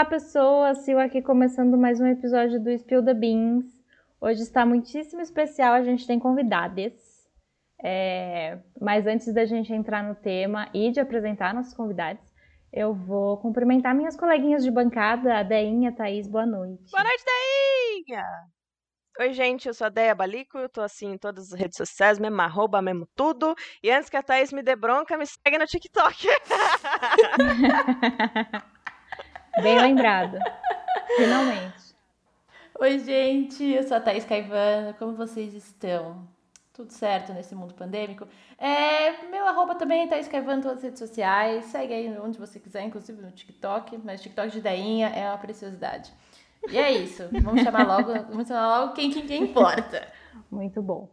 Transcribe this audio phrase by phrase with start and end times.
[0.00, 0.78] Olá, pessoas!
[0.80, 3.66] Sil aqui começando mais um episódio do Spill the Beans.
[4.18, 6.94] Hoje está muitíssimo especial, a gente tem convidadas.
[7.84, 8.60] É...
[8.80, 12.24] Mas antes da gente entrar no tema e de apresentar nossos convidados,
[12.72, 16.90] eu vou cumprimentar minhas coleguinhas de bancada, a Deinha, Thaís, boa noite.
[16.90, 18.24] Boa noite, Deinha!
[19.20, 22.18] Oi, gente, eu sou a Deia Balico, eu tô assim em todas as redes sociais,
[22.18, 23.54] mesmo arroba, mesmo tudo.
[23.82, 26.26] E antes que a Thaís me dê bronca, me segue no TikTok.
[29.62, 30.38] Bem lembrado.
[31.16, 31.94] Finalmente.
[32.78, 36.26] Oi, gente, eu sou a Thaís Caivana, como vocês estão?
[36.72, 38.26] Tudo certo nesse mundo pandêmico?
[38.56, 42.38] É, meu arroba também é Thaís Caivana em todas as redes sociais, segue aí onde
[42.38, 46.10] você quiser, inclusive no TikTok, mas TikTok de Dainha é uma preciosidade.
[46.70, 47.28] E é isso.
[47.42, 50.06] Vamos chamar logo, vamos chamar logo quem, quem, quem importa.
[50.50, 51.08] Muito bom.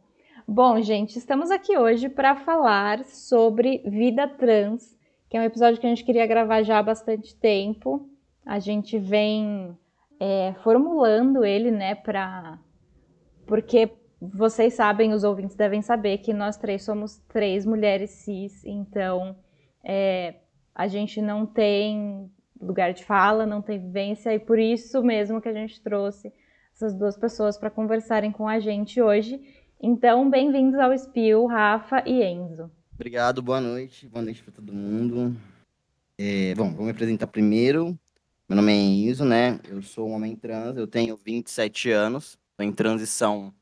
[0.48, 4.98] Bom, gente, estamos aqui hoje para falar sobre vida trans,
[5.30, 8.10] que é um episódio que a gente queria gravar já há bastante tempo.
[8.48, 9.78] A gente vem
[10.20, 12.58] é, formulando ele, né, para
[13.46, 19.38] porque vocês sabem, os ouvintes devem saber que nós três somos três mulheres cis, então
[19.84, 20.36] é,
[20.74, 25.50] a gente não tem lugar de fala, não tem vivência, e por isso mesmo que
[25.50, 26.34] a gente trouxe
[26.74, 29.42] essas duas pessoas para conversarem com a gente hoje.
[29.82, 32.72] Então, bem-vindos ao Spill, Rafa e Enzo.
[32.96, 35.36] Obrigado, boa noite, boa noite para todo mundo.
[36.18, 37.98] É, bom, vou me apresentar primeiro.
[38.50, 39.60] Meu nome é Enzo, né?
[39.68, 43.54] Eu sou um homem trans, eu tenho 27 anos, estou em transição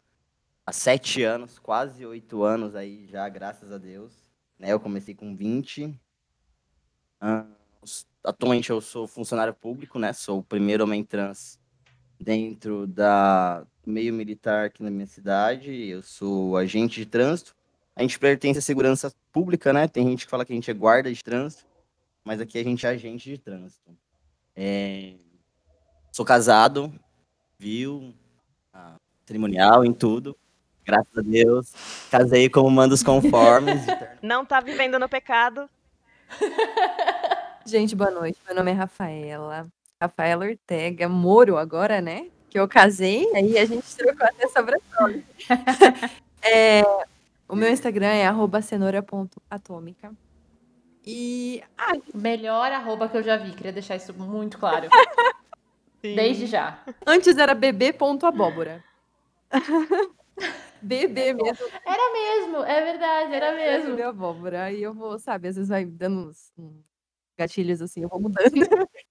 [0.64, 4.14] há 7 anos, quase 8 anos aí já, graças a Deus.
[4.60, 4.72] Né?
[4.72, 6.00] Eu comecei com 20.
[7.20, 7.48] Ah,
[8.24, 10.14] atualmente eu sou funcionário público, né?
[10.14, 11.60] Sou o primeiro homem trans
[12.20, 15.72] dentro da meio militar aqui na minha cidade.
[15.90, 17.56] Eu sou agente de trânsito.
[17.96, 19.88] A gente pertence à segurança pública, né?
[19.88, 21.66] Tem gente que fala que a gente é guarda de trânsito,
[22.24, 24.05] mas aqui a gente é agente de trânsito.
[24.56, 25.14] É...
[26.12, 26.94] Sou casado,
[27.60, 28.14] viu?
[28.74, 28.96] Ah,
[29.26, 30.38] cerimonial em tudo.
[30.86, 31.74] Graças a Deus.
[32.10, 33.82] Casei como manda os conformes.
[34.22, 35.70] Não tá vivendo no pecado.
[37.66, 38.40] Gente, boa noite.
[38.46, 39.68] Meu nome é Rafaela.
[40.00, 42.28] Rafaela Ortega Moro agora, né?
[42.50, 45.26] Que eu casei, aí a gente trocou até sobrenome.
[46.42, 46.84] é,
[47.50, 48.28] o meu Instagram é
[48.62, 50.14] cenoura.atômica.
[51.06, 51.64] E.
[51.78, 54.90] Ah, melhor arroba que eu já vi, queria deixar isso muito claro.
[56.02, 56.84] Desde já.
[57.06, 58.84] Antes era bebê.abóbora.
[60.82, 61.68] Bebê mesmo.
[61.86, 63.92] Era mesmo, é verdade, era mesmo.
[63.92, 64.64] Bebê abóbora.
[64.66, 66.52] Aí eu vou, sabe, às vezes vai dando uns,
[67.38, 68.52] gatilhos assim, eu vou mudando.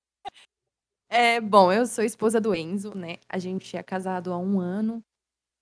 [1.11, 3.19] É, bom, eu sou esposa do Enzo, né?
[3.29, 5.05] A gente é casado há um ano.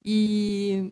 [0.03, 0.91] E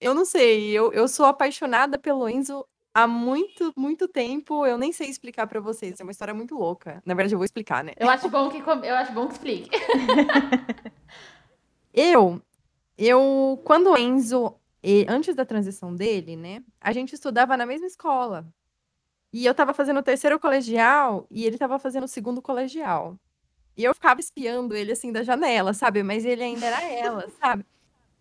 [0.00, 2.66] eu não sei, eu, eu sou apaixonada pelo Enzo
[3.02, 4.66] há muito, muito tempo.
[4.66, 6.00] Eu nem sei explicar para vocês.
[6.00, 7.02] É uma história muito louca.
[7.04, 7.92] Na verdade, eu vou explicar, né?
[7.96, 9.70] Eu acho bom que, eu acho bom que explique.
[11.94, 12.42] eu,
[12.96, 14.54] eu, quando o Enzo,
[15.08, 16.62] antes da transição dele, né?
[16.80, 18.46] A gente estudava na mesma escola.
[19.32, 23.16] E eu tava fazendo o terceiro colegial e ele tava fazendo o segundo colegial.
[23.76, 26.02] E eu ficava espiando ele assim da janela, sabe?
[26.02, 27.64] Mas ele ainda era ela, sabe?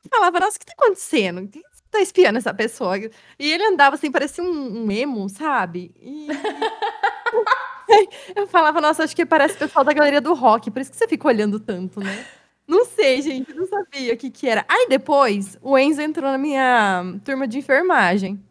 [0.07, 1.41] falava, nossa, o que tá acontecendo?
[1.41, 1.61] O que
[1.91, 2.97] tá espiando essa pessoa?
[2.97, 5.91] E ele andava assim, parecia um, um emo, sabe?
[5.99, 6.27] E...
[8.35, 10.97] eu falava, nossa, acho que parece o pessoal da galeria do rock, por isso que
[10.97, 12.25] você fica olhando tanto, né?
[12.67, 14.65] Não sei, gente, não sabia o que que era.
[14.67, 18.43] Aí depois, o Enzo entrou na minha turma de enfermagem.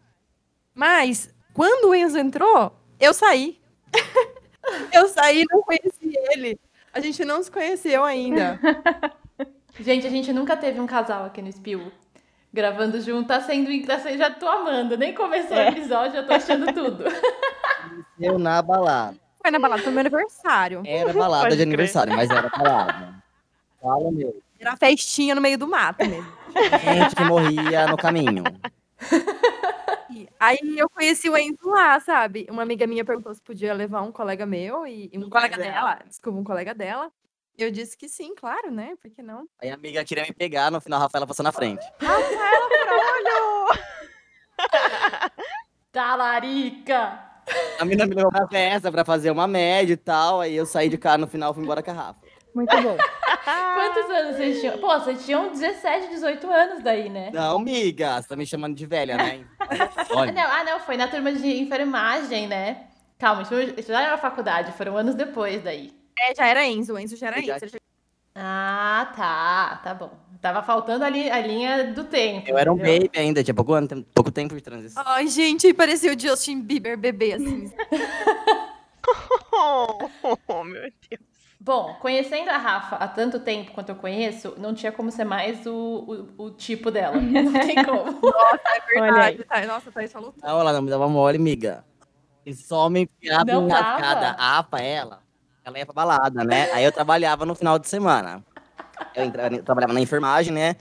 [0.75, 3.61] Mas quando o Enzo entrou, eu saí.
[4.93, 6.59] eu saí e não conheci ele.
[6.95, 8.59] A gente não se conheceu ainda.
[9.79, 11.93] gente, a gente nunca teve um casal aqui no Spill
[12.57, 13.29] gravando junto.
[13.29, 14.97] Tá sendo, tá sendo já tô amando.
[14.97, 15.67] Nem começou é.
[15.67, 17.05] o episódio, já tô achando tudo.
[18.19, 19.17] Eu na balada.
[19.41, 20.83] Foi na balada, foi meu aniversário.
[20.85, 21.69] Era balada Pode de crer.
[21.69, 23.23] aniversário, mas era balada.
[23.81, 24.43] Fala meu.
[24.59, 26.33] Era festinha no meio do mato mesmo.
[26.83, 28.43] Gente que morria no caminho.
[30.41, 32.47] Aí eu conheci o Enzo lá, sabe?
[32.51, 35.99] Uma amiga minha perguntou se podia levar um colega meu e, e um colega dela,
[36.07, 37.13] desculpa, um colega dela.
[37.59, 38.95] Eu disse que sim, claro, né?
[39.01, 39.47] Por que não?
[39.61, 41.85] Aí a amiga queria me pegar, no final a Rafaela passou na frente.
[41.99, 43.81] Rafaela Frolho!
[45.91, 47.25] Talarica!
[47.79, 50.89] A menina me levou pra festa pra fazer uma média e tal, aí eu saí
[50.89, 52.21] de cá no final fui embora com a Rafa.
[52.55, 52.97] Muito bom.
[53.45, 54.79] Quantos anos vocês tinham?
[54.79, 57.31] Pô, vocês tinham 17, 18 anos daí, né?
[57.33, 59.47] Não, miga, você tá me chamando de velha, né?
[60.11, 60.33] Olha.
[60.33, 62.89] Não, ah, não, foi na turma de enfermagem, né?
[63.19, 63.55] Calma, isso
[63.89, 65.93] já era na faculdade, foram anos depois daí.
[66.19, 67.77] É, já era Enzo, o Enzo já era Enzo.
[68.35, 70.11] Ah, tá, tá bom.
[70.41, 72.49] Tava faltando ali a linha do tempo.
[72.49, 73.73] Eu era um baby ainda, tinha pouco,
[74.15, 75.03] pouco tempo de transição.
[75.07, 77.73] Ai, gente, parecia o Justin Bieber bebê, assim.
[79.53, 81.27] oh, meu Deus.
[81.59, 85.67] Bom, conhecendo a Rafa há tanto tempo quanto eu conheço, não tinha como ser mais
[85.67, 87.17] o, o, o tipo dela.
[87.17, 88.13] Não tem como.
[88.23, 89.45] Nossa, é verdade.
[89.45, 90.47] Tá, nossa, Thaís falou tudo.
[90.47, 91.85] Não, ela não me dava mole, miga.
[92.45, 94.37] E só me enfiava rascada.
[94.39, 94.79] A APA,
[95.67, 96.71] ela, ia pra balada, né?
[96.73, 98.43] Aí eu trabalhava no final de semana.
[99.15, 100.77] Eu, entrava, eu trabalhava na enfermagem, né?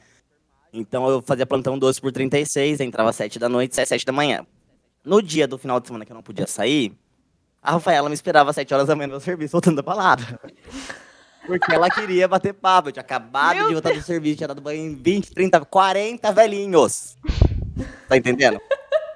[0.72, 4.06] Então eu fazia plantão 12 por 36, entrava às 7 da noite, saia às 7
[4.06, 4.46] da manhã.
[5.04, 6.96] No dia do final de semana que eu não podia sair,
[7.62, 10.40] a Rafaela me esperava às 7 horas da manhã no serviço, voltando da balada.
[11.48, 12.90] Porque ela queria bater papo.
[12.90, 16.32] Eu tinha acabado Meu de voltar do serviço, tinha dado banho em 20, 30, 40
[16.32, 17.18] velhinhos.
[18.08, 18.60] Tá entendendo?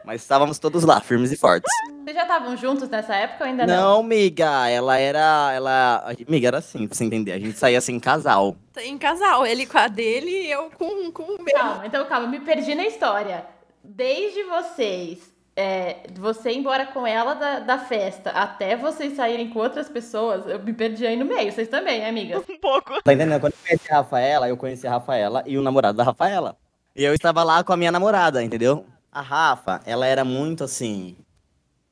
[0.10, 1.72] Mas estávamos todos lá, firmes e fortes.
[2.02, 3.98] Vocês já estavam juntos nessa época ou ainda não?
[3.98, 5.52] Não, miga, ela era.
[5.54, 6.16] Ela.
[6.28, 7.34] Miga, era assim, pra você entender.
[7.34, 8.56] A gente saía assim em casal.
[8.76, 11.54] Em casal, ele com a dele e eu com, com o meu.
[11.54, 13.46] Calma, então calma, me perdi na história.
[13.84, 19.60] Desde vocês, é, você ir embora com ela da, da festa, até vocês saírem com
[19.60, 21.52] outras pessoas, eu me perdi aí no meio.
[21.52, 22.44] Vocês também, amigas?
[22.50, 23.00] Um pouco.
[23.04, 23.40] Tá entendendo?
[23.40, 26.58] Quando eu conheci a Rafaela, eu conheci a Rafaela e o namorado da Rafaela.
[26.96, 28.88] E eu estava lá com a minha namorada, entendeu?
[29.12, 31.16] A Rafa, ela era muito assim.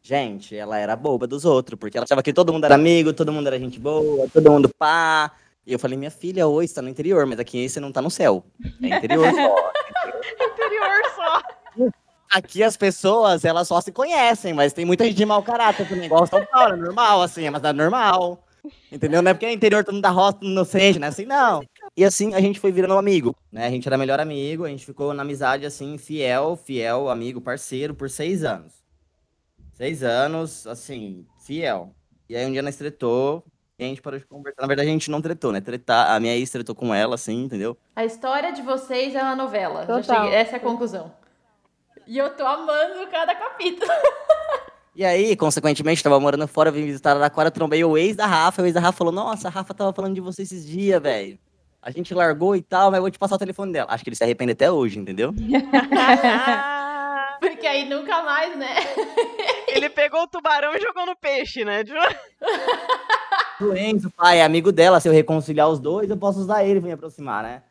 [0.01, 3.31] Gente, ela era boba dos outros, porque ela achava que todo mundo era amigo, todo
[3.33, 5.31] mundo era gente boa, todo mundo pá.
[5.65, 8.01] E eu falei, minha filha, oi, você tá no interior, mas aqui você não tá
[8.01, 8.45] no céu.
[8.81, 9.71] É interior só.
[10.47, 11.91] Interior só.
[12.31, 16.05] Aqui as pessoas, elas só se conhecem, mas tem muita gente de mau caráter também,
[16.05, 18.45] igual São Paulo, é normal, assim, é mas é normal.
[18.91, 19.21] Entendeu?
[19.21, 21.25] Não é porque é interior, todo mundo da roça, todo mundo inocente, não é assim,
[21.25, 21.61] não.
[21.95, 23.65] E assim, a gente foi virando um amigo, né?
[23.65, 27.93] A gente era melhor amigo, a gente ficou na amizade, assim, fiel, fiel, amigo, parceiro,
[27.95, 28.73] por seis anos.
[29.73, 31.91] Seis anos, assim, fiel.
[32.29, 33.43] E aí um dia nós tretou,
[33.79, 34.61] e a gente parou de conversar.
[34.61, 35.61] Na verdade, a gente não tretou, né?
[35.61, 37.75] Tretar, a minha ex tretou com ela, assim, entendeu?
[37.95, 39.85] A história de vocês é uma novela.
[40.03, 41.11] Cheguei- essa é a conclusão.
[42.05, 43.91] E eu tô amando cada capítulo.
[44.95, 48.61] E aí, consequentemente, tava morando fora, vim visitar Araraquara, trombei o ex da Rafa.
[48.61, 51.37] O ex da Rafa falou: Nossa, a Rafa tava falando de você esses dias, velho.
[51.87, 53.89] A gente largou e tal, mas eu vou te passar o telefone dela.
[53.89, 55.31] Acho que ele se arrepende até hoje, entendeu?
[57.39, 58.75] Porque aí nunca mais, né?
[59.69, 61.85] ele pegou o tubarão e jogou no peixe, né?
[63.61, 64.99] O Enzo, pai, é amigo dela.
[64.99, 67.63] Se eu reconciliar os dois, eu posso usar ele pra me aproximar, né?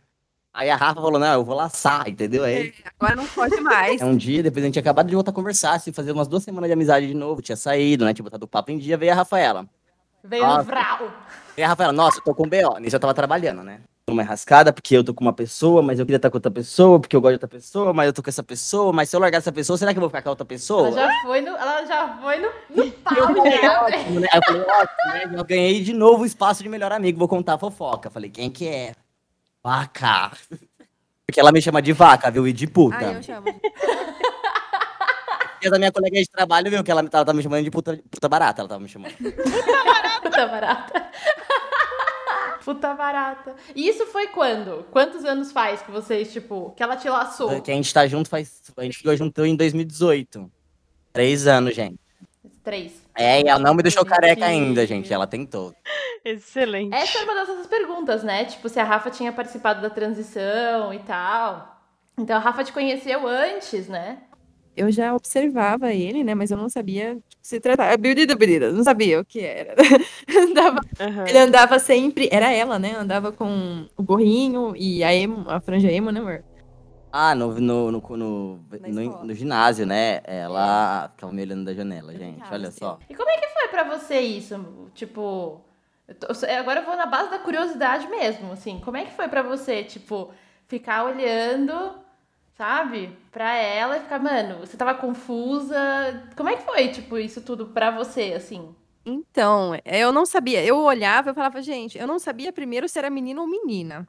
[0.53, 2.43] Aí a Rafa falou: Não, eu vou laçar, entendeu?
[2.43, 4.01] Aí Agora não pode mais.
[4.01, 6.27] é um dia, depois a gente tinha acabado de voltar a conversar, se fazer umas
[6.27, 8.15] duas semanas de amizade de novo, tinha saído, né?
[8.15, 9.69] Tinha botado o papo em dia, veio a Rafaela.
[10.25, 10.63] Veio Nossa.
[10.63, 11.13] vral.
[11.57, 12.81] E a Rafaela, nossa, eu tô com BO.
[12.81, 13.83] Nisso eu tava trabalhando, né?
[14.09, 17.01] Uma enrascada, porque eu tô com uma pessoa, mas eu queria estar com outra pessoa,
[17.01, 19.21] porque eu gosto de outra pessoa, mas eu tô com essa pessoa, mas se eu
[19.21, 20.87] largar essa pessoa, será que eu vou ficar com a outra pessoa?
[20.87, 23.83] Ela já foi no, ela já foi no, no Eu pau falei, já.
[23.83, 24.29] ótimo, né?
[24.33, 25.41] Eu falei, ótimo, né?
[25.41, 28.09] Eu ganhei de novo o espaço de melhor amigo, vou contar a fofoca.
[28.09, 28.93] Falei, quem que é?
[29.61, 30.31] Vaca.
[31.27, 32.47] Porque ela me chama de vaca, viu?
[32.47, 33.05] E de puta.
[33.05, 33.47] Ai, eu chamo.
[35.63, 37.99] E a minha colega de trabalho viu que ela, ela tava me chamando de puta,
[38.09, 39.15] puta barata, ela tava me chamando.
[39.17, 39.43] Puta
[39.85, 40.21] barata.
[40.21, 41.11] Puta barata.
[43.75, 44.85] E isso foi quando?
[44.91, 47.61] Quantos anos faz que vocês, tipo, que ela te laçou?
[47.61, 48.63] Que a gente tá junto faz.
[48.77, 50.51] A gente ficou junto em 2018.
[51.13, 51.99] Três anos, gente.
[52.63, 53.01] Três.
[53.15, 55.13] É, e ela não me deixou careca ainda, gente.
[55.13, 55.75] Ela tentou.
[56.25, 56.95] Excelente.
[56.95, 58.45] Essa é uma das nossas perguntas, né?
[58.45, 61.81] Tipo, se a Rafa tinha participado da transição e tal.
[62.19, 64.19] Então a Rafa te conheceu antes, né?
[64.77, 66.35] Eu já observava ele, né?
[66.35, 67.97] Mas eu não sabia tipo, se tratar.
[67.97, 68.71] Bebida, bebida.
[68.71, 69.75] Não sabia o que era.
[70.37, 71.29] andava, Aham.
[71.29, 72.29] ele andava sempre.
[72.31, 72.95] Era ela, né?
[72.95, 76.45] Andava com o gorrinho e a, emo, a franja emo, né, amor?
[77.11, 80.21] Ah, no, no, no, no, no- no ginásio, né?
[80.25, 82.43] Ela ficava me olhando da janela, gente.
[82.53, 82.99] Olha só.
[83.09, 84.91] E como é que foi pra você isso?
[84.95, 85.63] Tipo,
[86.07, 86.27] eu tô-
[86.61, 88.79] agora eu vou na base da curiosidade mesmo, assim.
[88.85, 90.31] Como é que foi pra você, tipo,
[90.69, 91.95] ficar olhando,
[92.57, 95.77] sabe, pra ela e ficar, mano, você tava confusa?
[96.37, 98.75] Como é que foi, tipo, isso tudo pra você, assim?
[99.05, 100.65] Então, eu não sabia.
[100.65, 104.09] Eu olhava e falava, gente, eu não sabia primeiro se era menino ou menina.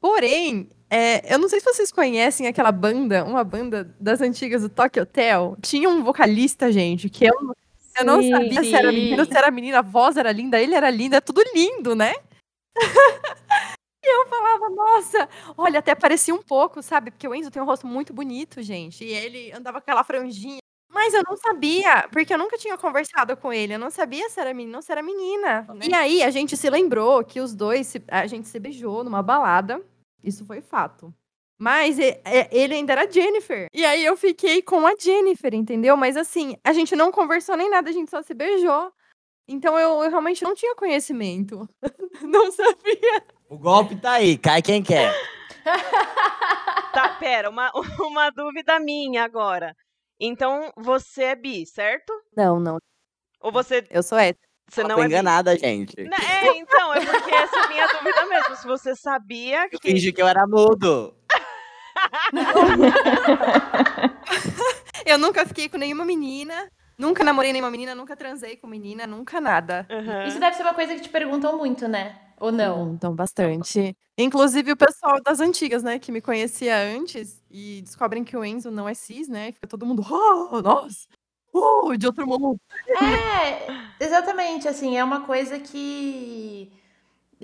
[0.00, 4.68] Porém, é, eu não sei se vocês conhecem aquela banda, uma banda das antigas do
[4.68, 5.56] Tokyo Hotel.
[5.62, 7.34] Tinha um vocalista, gente, que eu,
[7.98, 9.78] eu não Sim, sabia se era menino ou se era menina.
[9.78, 12.14] A voz era linda, ele era lindo, é tudo lindo, né?
[14.02, 17.10] e eu falava, nossa, olha, até parecia um pouco, sabe?
[17.10, 19.04] Porque o Enzo tem um rosto muito bonito, gente.
[19.04, 20.58] E ele andava com aquela franjinha.
[20.90, 23.74] Mas eu não sabia, porque eu nunca tinha conversado com ele.
[23.74, 25.66] Eu não sabia se era menino ou se era menina.
[25.82, 29.22] E aí a gente se lembrou que os dois, se- a gente se beijou numa
[29.22, 29.82] balada.
[30.22, 31.12] Isso foi fato.
[31.58, 33.68] Mas é, ele ainda era Jennifer.
[33.72, 35.96] E aí eu fiquei com a Jennifer, entendeu?
[35.96, 38.92] Mas assim, a gente não conversou nem nada, a gente só se beijou.
[39.48, 41.68] Então eu, eu realmente não tinha conhecimento.
[42.22, 43.24] não sabia.
[43.52, 45.12] O golpe tá aí, cai quem quer.
[46.92, 49.74] Tá, pera, uma, uma dúvida minha agora.
[50.20, 52.12] Então, você é bi, certo?
[52.36, 52.76] Não, não.
[53.40, 53.82] Ou você.
[53.90, 54.46] Eu sou hétero.
[54.70, 55.14] Você não foi é bi.
[55.14, 55.96] enganada, gente.
[56.02, 56.10] Né,
[56.42, 58.56] É, então, é porque essa é a minha dúvida mesmo.
[58.56, 59.90] Se você sabia Eu que.
[59.90, 61.14] fingi que eu era mudo.
[65.06, 66.68] Eu nunca fiquei com nenhuma menina,
[66.98, 69.86] nunca namorei nenhuma menina, nunca transei com menina, nunca nada.
[69.90, 70.24] Aham.
[70.26, 72.18] Isso deve ser uma coisa que te perguntam muito, né?
[72.42, 72.92] Ou não?
[72.92, 73.96] Então, bastante.
[74.18, 78.68] Inclusive o pessoal das antigas, né, que me conhecia antes e descobrem que o Enzo
[78.68, 79.50] não é cis, né?
[79.50, 81.06] E fica todo mundo, oh, nossa,
[81.52, 82.60] oh, de outro mundo.
[82.88, 86.72] É, exatamente, assim, é uma coisa que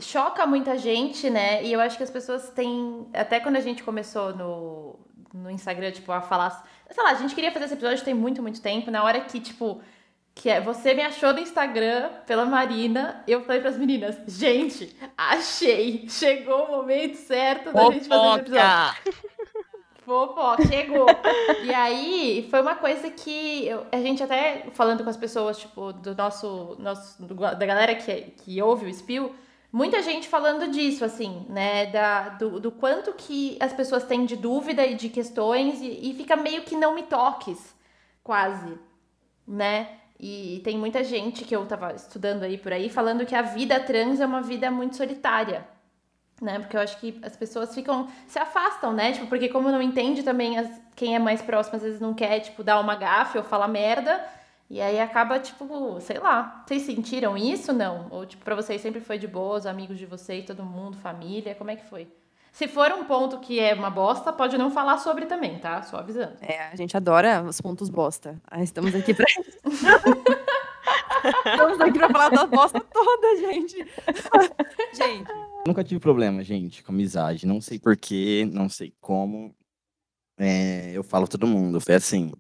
[0.01, 1.65] choca muita gente, né?
[1.65, 3.07] E eu acho que as pessoas têm.
[3.15, 4.99] Até quando a gente começou no,
[5.33, 6.69] no Instagram, tipo, a falar.
[6.91, 8.91] Sei lá, a gente queria fazer esse episódio tem muito, muito tempo.
[8.91, 9.81] Na hora que, tipo,
[10.41, 16.07] que é, você me achou no Instagram pela Marina, eu falei pras meninas, gente, achei!
[16.09, 18.55] Chegou o momento certo da gente fazer esse episódio.
[20.05, 21.07] Fofoca, chegou.
[21.65, 25.93] e aí, foi uma coisa que eu- a gente até falando com as pessoas, tipo,
[25.93, 29.35] do nosso, nosso do- da galera que, que ouve o Spill,
[29.73, 34.37] muita gente falando disso, assim, né, da, do, do quanto que as pessoas têm de
[34.37, 37.75] dúvida e de questões e, e fica meio que não me toques,
[38.23, 38.79] quase,
[39.47, 39.89] né?
[40.19, 43.79] E tem muita gente que eu tava estudando aí por aí falando que a vida
[43.79, 45.65] trans é uma vida muito solitária
[46.41, 46.59] né?
[46.59, 49.13] Porque eu acho que as pessoas ficam se afastam, né?
[49.13, 52.41] Tipo, porque como não entende também as, quem é mais próximo, às vezes não quer,
[52.41, 54.25] tipo, dar uma gafe ou falar merda.
[54.71, 56.63] E aí acaba, tipo, sei lá.
[56.67, 58.07] Vocês sentiram isso, não?
[58.11, 61.55] Ou, tipo, pra vocês sempre foi de boa, os amigos de vocês, todo mundo, família,
[61.55, 62.07] como é que foi?
[62.59, 65.81] Se for um ponto que é uma bosta, pode não falar sobre também, tá?
[65.85, 66.39] Só avisando.
[66.41, 68.43] É, a gente adora os pontos bosta.
[68.51, 69.25] Ah, estamos aqui pra.
[71.47, 73.77] estamos aqui pra falar da bosta toda, gente.
[74.93, 75.29] gente,
[75.65, 77.47] Nunca tive problema, gente, com amizade.
[77.47, 79.55] Não sei porquê, não sei como.
[80.37, 81.81] É, eu falo todo mundo.
[81.81, 82.33] Foi assim.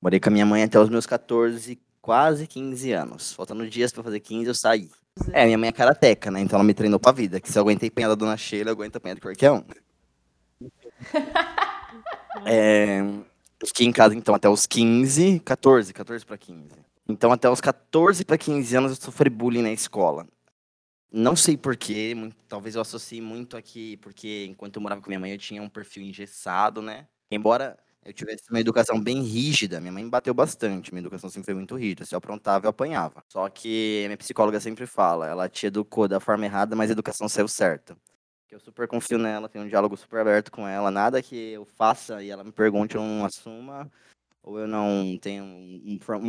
[0.00, 3.34] Morei com a minha mãe até os meus 14, quase 15 anos.
[3.34, 4.88] Faltando dias pra fazer 15, eu saí.
[5.32, 6.40] É, minha mãe é karateca, né?
[6.40, 7.40] Então ela me treinou pra vida.
[7.40, 9.62] Que se eu aguentei apanhar da dona Sheila, eu aguento apanhar de qualquer um.
[12.46, 13.02] É,
[13.64, 16.70] fiquei em casa, então, até os 15, 14, 14 pra 15.
[17.06, 20.26] Então, até os 14 pra 15 anos, eu sofri bullying na escola.
[21.12, 22.14] Não sei porquê,
[22.48, 25.68] talvez eu associe muito aqui, porque enquanto eu morava com minha mãe, eu tinha um
[25.68, 27.06] perfil engessado, né?
[27.30, 31.46] Embora eu tivesse uma educação bem rígida, minha mãe me bateu bastante, minha educação sempre
[31.46, 32.04] foi muito rígida.
[32.04, 33.22] Se eu aprontava, eu apanhava.
[33.28, 37.28] Só que minha psicóloga sempre fala, ela te educou da forma errada, mas a educação
[37.28, 37.96] saiu certa.
[38.50, 42.22] Eu super confio nela, tenho um diálogo super aberto com ela, nada que eu faça
[42.22, 43.90] e ela me pergunte, eu não assuma,
[44.42, 45.44] ou eu não tenho.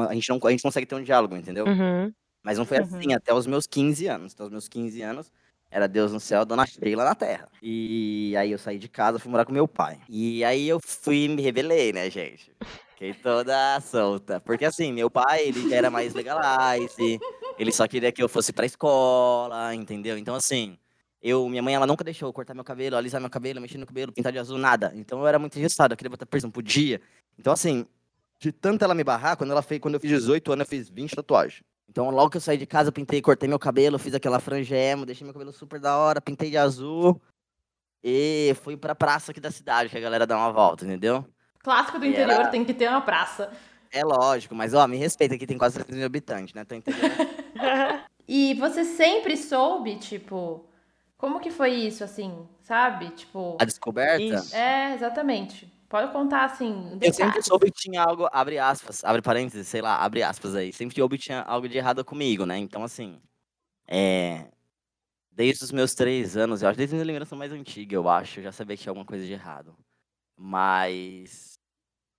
[0.09, 1.65] a, gente não, a gente consegue ter um diálogo, entendeu?
[1.65, 2.13] Uhum.
[2.43, 2.83] Mas não foi Uhum.
[2.83, 4.33] assim até os meus 15 anos.
[4.33, 5.31] Até os meus 15 anos,
[5.73, 7.49] era Deus no céu, Dona Sheila na terra.
[7.59, 9.99] E aí eu saí de casa, fui morar com meu pai.
[10.07, 12.51] E aí eu fui me rebelei, né, gente?
[12.91, 14.39] Fiquei toda solta.
[14.39, 17.19] Porque assim, meu pai, ele era mais legalize,
[17.57, 20.15] ele só queria que eu fosse pra escola, entendeu?
[20.15, 20.77] Então assim,
[21.19, 23.87] eu, minha mãe, ela nunca deixou eu cortar meu cabelo, alisar meu cabelo, mexer no
[23.87, 24.93] cabelo, pintar de azul, nada.
[24.95, 27.01] Então eu era muito engessado, eu queria botar piercing, não podia.
[27.35, 27.87] Então assim,
[28.39, 30.87] de tanto ela me barrar, quando ela fez, quando eu fiz 18 anos, eu fiz
[30.87, 31.63] 20 tatuagens.
[31.89, 34.75] Então, logo que eu saí de casa, eu pintei, cortei meu cabelo, fiz aquela franja
[34.75, 37.21] emo, deixei meu cabelo super da hora, pintei de azul.
[38.03, 41.25] E fui pra praça aqui da cidade, que a galera dá uma volta, entendeu?
[41.59, 43.51] Clássico do E interior era- tem que ter uma praça.
[43.91, 46.63] É lógico, mas ó, me respeita, aqui tem quase 3 mil habitantes, né?
[46.65, 47.03] Tô entendendo?
[48.25, 50.65] E você sempre soube, tipo,
[51.17, 53.09] como que foi isso, assim, sabe?
[53.09, 53.57] Tipo.
[53.59, 54.23] A descoberta.
[54.23, 54.55] Isso.
[54.55, 55.71] É, exatamente.
[55.93, 59.97] Pode contar, assim, Eu sempre soube que tinha algo, abre aspas, abre parênteses, sei lá,
[59.97, 60.73] abre aspas aí.
[60.73, 62.57] Sempre soube que tinha algo de errado comigo, né?
[62.57, 63.21] Então, assim,
[63.87, 64.49] é.
[65.31, 68.39] Desde os meus três anos, eu acho, desde a minha lembrança mais antiga, eu acho,
[68.39, 69.77] eu já sabia que tinha alguma coisa de errado.
[70.35, 71.59] Mas.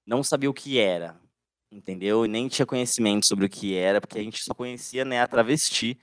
[0.07, 1.21] Não sabia o que era,
[1.69, 2.25] entendeu?
[2.25, 5.27] E nem tinha conhecimento sobre o que era, porque a gente só conhecia, né, a
[5.27, 5.99] travesti.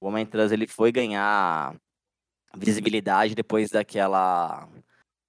[0.00, 1.76] O Homem Trans, ele foi ganhar
[2.56, 4.68] visibilidade depois daquela.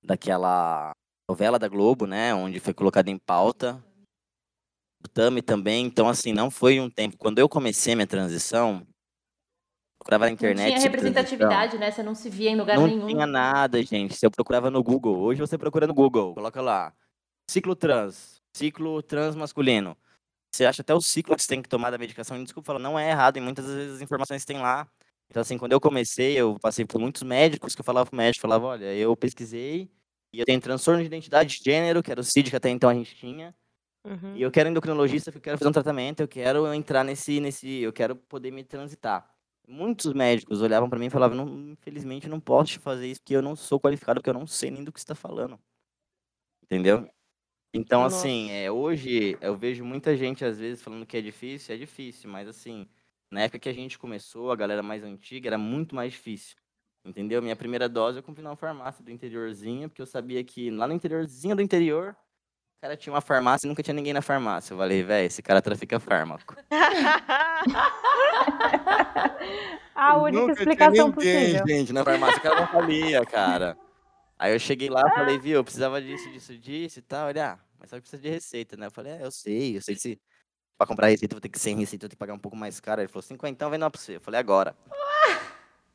[0.01, 0.95] daquela
[1.29, 3.83] novela da Globo, né, onde foi colocada em pauta.
[5.05, 7.17] O Tami também, então assim, não foi um tempo.
[7.17, 8.85] Quando eu comecei minha transição,
[9.99, 10.71] procurava na internet.
[10.71, 11.91] não tinha representatividade, né?
[11.91, 13.07] Você não se via em lugar Não nenhum.
[13.07, 14.15] tinha nada, gente.
[14.15, 16.91] Se eu procurava no Google, hoje você procura no Google, coloca lá,
[17.49, 19.95] ciclo trans, ciclo trans masculino.
[20.51, 22.79] Você acha até o ciclo que você tem que tomar da medicação, e desculpa, fala,
[22.79, 24.89] não é errado, e muitas vezes as informações tem lá.
[25.29, 28.41] Então, assim, quando eu comecei, eu passei por muitos médicos que eu falava pro médico,
[28.41, 29.87] falava, olha, eu pesquisei
[30.33, 32.89] e eu tenho transtorno de identidade de gênero, que era o CID que até então
[32.89, 33.55] a gente tinha,
[34.05, 34.35] Uhum.
[34.35, 37.93] e eu quero endocrinologista, eu quero fazer um tratamento, eu quero entrar nesse, nesse, eu
[37.93, 39.29] quero poder me transitar.
[39.67, 43.35] Muitos médicos olhavam para mim e falavam, não, infelizmente não posso te fazer isso, porque
[43.35, 45.59] eu não sou qualificado, porque eu não sei nem do que você está falando.
[46.63, 47.09] Entendeu?
[47.73, 48.17] Então, Nossa.
[48.19, 52.29] assim, é, hoje eu vejo muita gente, às vezes, falando que é difícil, é difícil,
[52.29, 52.87] mas assim,
[53.31, 56.55] Na época que a gente começou, a galera mais antiga, era muito mais difícil.
[57.05, 57.41] Entendeu?
[57.41, 60.93] Minha primeira dose eu comprei numa farmácia do interiorzinho, porque eu sabia que lá no
[60.93, 64.73] interiorzinho do interior, o cara tinha uma farmácia e nunca tinha ninguém na farmácia.
[64.73, 66.55] Eu falei, velho, esse cara trafica fármaco.
[69.95, 71.67] A única Nunca explicação tinha ninguém, possível.
[71.67, 72.37] gente, na farmácia.
[72.37, 73.77] O cara não falia, cara.
[74.37, 77.29] Aí eu cheguei lá falei, viu, eu precisava disso, disso, disso e tal.
[77.29, 78.85] Ele, ah, mas só que precisa de receita, né?
[78.85, 80.21] Eu falei, é, eu sei, eu sei que se
[80.77, 82.33] pra comprar receita eu vou ter que ser sem receita, eu vou ter que pagar
[82.33, 83.01] um pouco mais caro.
[83.01, 84.15] Ele falou, 50, então vem lá pra você.
[84.15, 84.73] Eu falei, agora.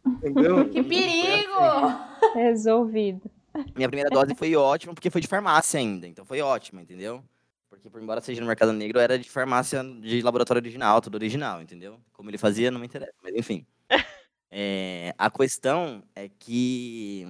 [0.07, 0.69] Entendeu?
[0.69, 1.53] Que Foi perigo!
[1.59, 2.35] assim.
[2.35, 3.31] Resolvido.
[3.77, 6.07] Minha primeira dose foi ótima, porque foi de farmácia ainda.
[6.07, 7.23] Então foi ótima, entendeu?
[7.71, 11.63] Porque, por embora seja no mercado negro, era de farmácia de laboratório original, tudo original,
[11.63, 12.01] entendeu?
[12.13, 13.13] Como ele fazia, não me interessa.
[13.23, 13.67] Mas enfim.
[14.57, 17.27] É, a questão é que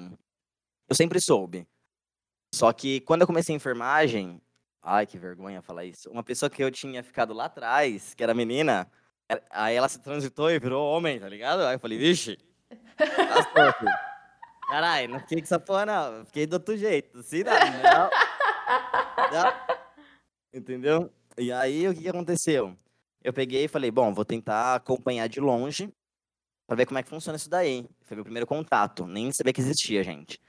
[0.87, 1.66] eu sempre soube.
[2.54, 4.43] Só que quando eu comecei a enfermagem,
[4.83, 6.11] ai que vergonha falar isso.
[6.11, 8.87] Uma pessoa que eu tinha ficado lá atrás, que era menina,
[9.50, 11.62] aí ela se transitou e virou homem, tá ligado?
[11.62, 12.37] Aí eu falei, vixe,
[12.96, 13.92] filho.
[14.68, 16.24] Caralho, não fiquei com essa porra, não.
[16.26, 17.18] Fiquei do outro jeito.
[17.18, 17.52] Assim, não.
[17.52, 18.10] não.
[19.32, 19.52] Não.
[20.52, 21.12] Entendeu?
[21.36, 22.76] E aí, o que, que aconteceu?
[23.22, 25.92] Eu peguei e falei, bom, vou tentar acompanhar de longe
[26.66, 27.88] pra ver como é que funciona isso daí.
[28.02, 29.06] Foi meu primeiro contato.
[29.06, 30.40] Nem sabia que existia, gente.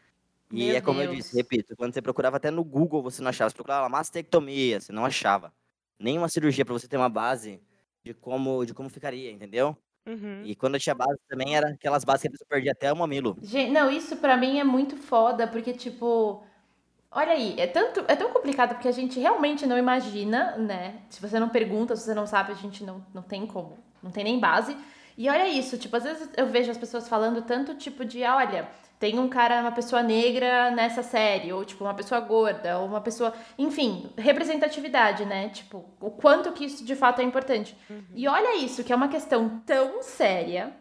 [0.51, 1.17] E Meu é como eu Deus.
[1.17, 3.49] disse, repito, quando você procurava até no Google, você não achava.
[3.49, 5.51] Você procurava lá, mastectomia, você não achava.
[5.99, 7.59] Nenhuma cirurgia pra você ter uma base
[8.03, 9.75] de como, de como ficaria, entendeu?
[10.05, 10.41] Uhum.
[10.43, 12.95] E quando eu tinha base também, era aquelas bases que a pessoa perdia até o
[12.95, 13.37] mamilo.
[13.41, 16.43] Gente, não, isso pra mim é muito foda, porque, tipo,
[17.11, 21.01] olha aí, é tanto, é tão complicado porque a gente realmente não imagina, né?
[21.09, 24.11] Se você não pergunta, se você não sabe, a gente não, não tem como, não
[24.11, 24.77] tem nem base.
[25.17, 28.69] E olha isso, tipo, às vezes eu vejo as pessoas falando tanto tipo de, olha,
[28.99, 33.01] tem um cara, uma pessoa negra nessa série, ou tipo, uma pessoa gorda, ou uma
[33.01, 33.33] pessoa.
[33.57, 35.49] Enfim, representatividade, né?
[35.49, 37.75] Tipo, o quanto que isso de fato é importante.
[38.13, 40.73] E olha isso, que é uma questão tão séria.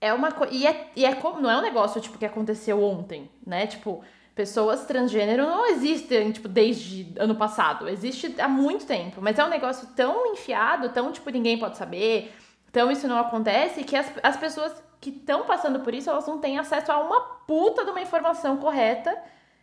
[0.00, 0.52] É uma coisa.
[0.52, 1.40] E, é, e é como.
[1.40, 3.66] Não é um negócio, tipo, que aconteceu ontem, né?
[3.68, 4.02] Tipo,
[4.34, 7.88] pessoas transgênero não existem, tipo, desde ano passado.
[7.88, 9.20] Existe há muito tempo.
[9.22, 12.34] Mas é um negócio tão enfiado, tão, tipo, ninguém pode saber.
[12.72, 16.38] Então isso não acontece que as, as pessoas que estão passando por isso, elas não
[16.38, 19.14] têm acesso a uma puta de uma informação correta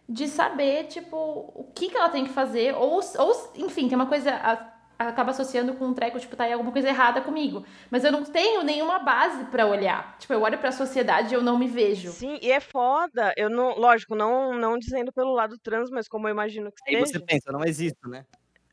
[0.07, 2.75] de saber, tipo, o que, que ela tem que fazer.
[2.75, 4.31] Ou, ou enfim, tem uma coisa.
[4.31, 7.65] a- acaba associando com um treco, tipo, tá aí alguma coisa errada comigo.
[7.89, 10.17] Mas eu não tenho nenhuma base pra olhar.
[10.19, 12.11] Tipo, eu olho pra sociedade e eu não me vejo.
[12.11, 13.33] Sim, e é foda.
[13.37, 16.99] Eu não, lógico, não, não dizendo pelo lado trans, mas como eu imagino que Aí
[16.99, 17.17] seja.
[17.17, 18.25] você pensa, não existo, né?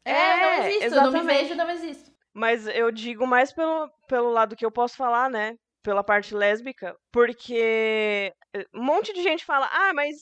[0.05, 2.11] É, não existo, eu não me vejo, não existo.
[2.37, 5.55] Mas eu digo mais pelo, pelo lado que eu posso falar, né?
[5.83, 10.17] Pela parte lésbica, porque eh, um monte de gente fala, ah, mas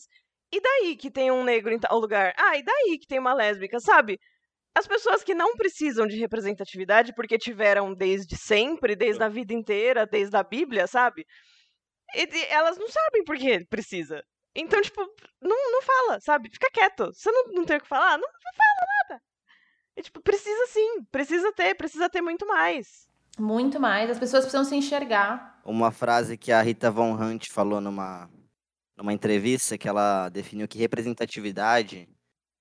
[0.53, 2.33] e daí que tem um negro em tal lugar?
[2.39, 4.17] Ah, e daí que tem uma lésbica, sabe?
[4.77, 10.07] As pessoas que não precisam de representatividade porque tiveram desde sempre, desde a vida inteira,
[10.07, 11.25] desde a Bíblia, sabe?
[12.15, 14.23] E, elas não sabem por que precisa.
[14.55, 15.01] Então, tipo,
[15.43, 16.49] não, não fala, sabe?
[16.49, 17.13] Fica quieto.
[17.13, 18.19] Você não, não tem o que falar?
[18.19, 18.84] Não, não fala.
[19.97, 21.03] E, tipo, precisa sim.
[21.11, 23.09] Precisa ter, precisa ter muito mais.
[23.39, 24.11] Muito mais.
[24.11, 25.61] As pessoas precisam se enxergar.
[25.65, 28.31] Uma frase que a Rita Von Hunt falou numa,
[28.97, 32.09] numa entrevista, que ela definiu que representatividade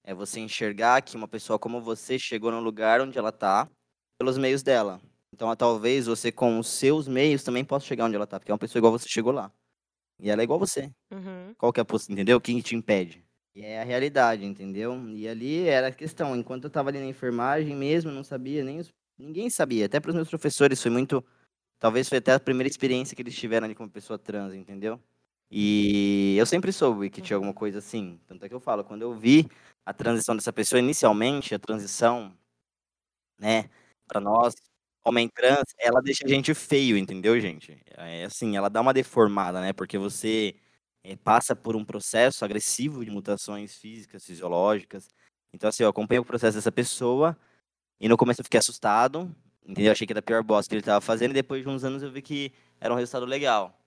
[0.03, 3.69] é você enxergar que uma pessoa como você chegou no lugar onde ela tá
[4.17, 5.01] pelos meios dela.
[5.33, 8.53] Então, talvez você com os seus meios também possa chegar onde ela tá, porque é
[8.53, 9.51] uma pessoa igual você chegou lá.
[10.19, 10.91] E ela é igual você.
[11.11, 11.53] Uhum.
[11.57, 12.09] Qual que é a poss...
[12.09, 12.39] entendeu?
[12.39, 13.25] Quem te impede?
[13.55, 14.95] E é a realidade, entendeu?
[15.09, 16.35] E ali era a questão.
[16.35, 18.91] Enquanto eu tava ali na enfermagem mesmo, não sabia nem os...
[19.17, 19.85] ninguém sabia.
[19.85, 21.23] Até para os meus professores foi muito,
[21.79, 24.99] talvez foi até a primeira experiência que eles tiveram ali como pessoa trans, entendeu?
[25.51, 28.19] E eu sempre soube que tinha alguma coisa assim.
[28.27, 29.47] Tanto é que eu falo, quando eu vi
[29.85, 32.33] a transição dessa pessoa inicialmente, a transição,
[33.39, 33.69] né,
[34.07, 34.53] para nós,
[35.05, 37.77] homem trans, ela deixa a gente feio, entendeu, gente?
[37.97, 39.73] É assim, ela dá uma deformada, né?
[39.73, 40.55] Porque você
[41.03, 45.07] eh, passa por um processo agressivo de mutações físicas, fisiológicas.
[45.53, 47.37] Então, assim, eu acompanhei o processo dessa pessoa
[47.99, 49.33] e no começo eu fiquei assustado,
[49.65, 49.91] entendeu?
[49.91, 52.03] Achei que era a pior bosta que ele estava fazendo e depois de uns anos
[52.03, 53.79] eu vi que era um resultado legal.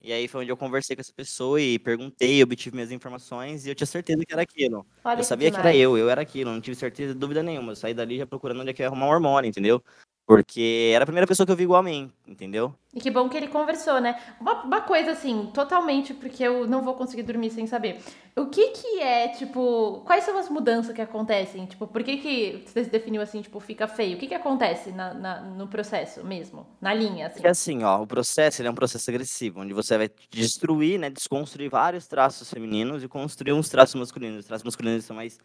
[0.00, 3.70] E aí foi onde eu conversei com essa pessoa e perguntei, obtive minhas informações e
[3.70, 4.86] eu tinha certeza que era aquilo.
[5.02, 7.72] Olha eu sabia que era eu, eu era aquilo, não tive certeza, dúvida nenhuma.
[7.72, 9.82] Eu saí dali já procurando onde é que eu ia arrumar um hormônio, entendeu?
[10.26, 12.74] Porque era a primeira pessoa que eu vi igual a mim, entendeu?
[12.92, 14.20] E que bom que ele conversou, né?
[14.40, 18.00] Uma, uma coisa assim, totalmente, porque eu não vou conseguir dormir sem saber.
[18.34, 21.64] O que que é, tipo, quais são as mudanças que acontecem?
[21.66, 24.16] Tipo, por que que você se definiu assim, tipo, fica feio?
[24.16, 26.66] O que que acontece na, na- no processo mesmo?
[26.80, 27.34] Na linha, assim?
[27.36, 31.08] Porque assim, ó, o processo ele é um processo agressivo, onde você vai destruir, né,
[31.08, 34.40] desconstruir vários traços femininos e construir uns traços masculinos.
[34.40, 35.38] Os traços masculinos são mais,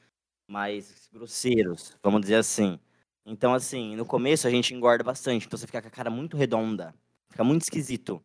[0.47, 2.79] mais grosseiros, vamos dizer assim.
[3.25, 6.36] Então, assim, no começo a gente engorda bastante, então você fica com a cara muito
[6.36, 6.93] redonda.
[7.29, 8.23] Fica muito esquisito.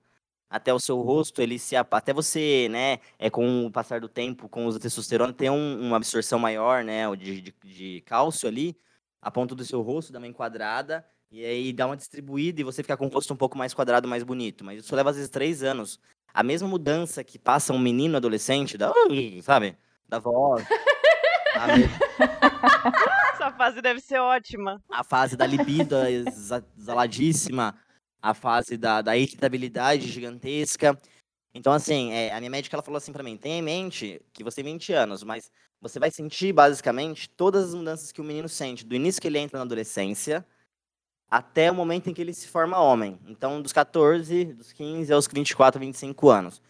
[0.48, 4.48] Até o seu rosto, ele se até você, né, é com o passar do tempo,
[4.48, 8.76] com o testosterona, tem um, uma absorção maior, né, de, de, de cálcio ali,
[9.20, 12.82] a ponto do seu rosto dar uma enquadrada e aí dá uma distribuída e você
[12.82, 14.64] fica com o rosto um pouco mais quadrado, mais bonito.
[14.64, 15.98] Mas isso leva às vezes três anos.
[16.32, 18.92] A mesma mudança que passa um menino adolescente, da,
[19.42, 19.76] sabe?
[20.09, 20.64] Da voz.
[23.46, 24.82] Essa fase deve ser ótima.
[24.90, 27.78] A fase da libido exaladíssima.
[28.20, 30.98] A fase da, da irritabilidade gigantesca.
[31.54, 34.42] Então, assim, é, a minha médica ela falou assim para mim: tenha em mente que
[34.42, 35.48] você tem 20 anos, mas
[35.80, 39.38] você vai sentir basicamente todas as mudanças que o menino sente, do início que ele
[39.38, 40.44] entra na adolescência
[41.30, 43.20] até o momento em que ele se forma homem.
[43.28, 46.61] Então, dos 14, dos 15 aos 24, 25 anos.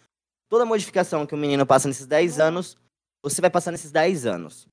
[0.46, 2.76] Toda modificação que o menino passa nesses 10 anos,
[3.22, 4.68] você vai passar nesses 10 anos.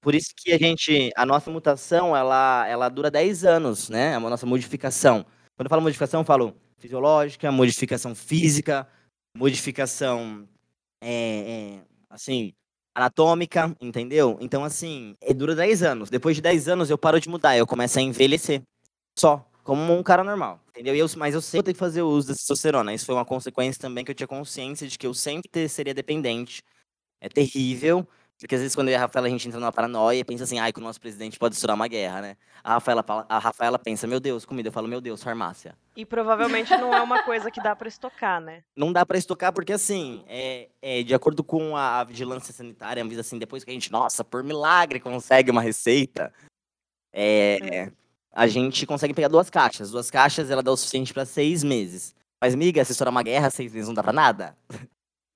[0.00, 4.16] Por isso que a gente, a nossa mutação, ela, ela dura 10 anos, né?
[4.16, 5.24] A nossa modificação.
[5.56, 8.88] Quando eu falo modificação, eu falo fisiológica, modificação física,
[9.36, 10.48] modificação,
[11.02, 12.54] é, é, assim,
[12.94, 14.38] anatômica, entendeu?
[14.40, 16.10] Então, assim, é, dura 10 anos.
[16.10, 18.62] Depois de 10 anos, eu paro de mudar, eu começo a envelhecer.
[19.18, 19.46] Só.
[19.62, 20.58] Como um cara normal.
[20.70, 20.96] Entendeu?
[20.96, 22.94] Eu, mas eu sempre tenho que fazer uso da testosterona.
[22.94, 26.62] Isso foi uma consequência também que eu tinha consciência de que eu sempre seria dependente.
[27.20, 28.08] É terrível.
[28.40, 30.44] Porque às vezes quando eu e a Rafaela a gente entra numa paranoia e pensa
[30.44, 32.36] assim, ai, que o nosso presidente pode estourar uma guerra, né?
[32.64, 34.68] A Rafaela, a Rafaela pensa, meu Deus, comida.
[34.68, 35.76] Eu falo, meu Deus, farmácia.
[35.94, 38.62] E provavelmente não é uma coisa que dá para estocar, né?
[38.74, 43.20] Não dá para estocar porque, assim, é, é, de acordo com a vigilância sanitária, a
[43.20, 46.32] assim, depois que a gente, nossa, por milagre consegue uma receita,
[47.12, 47.92] é, é
[48.32, 49.90] a gente consegue pegar duas caixas.
[49.90, 52.14] Duas caixas, ela dá o suficiente para seis meses.
[52.40, 54.56] Mas, miga, se estourar uma guerra, seis meses não dá pra nada.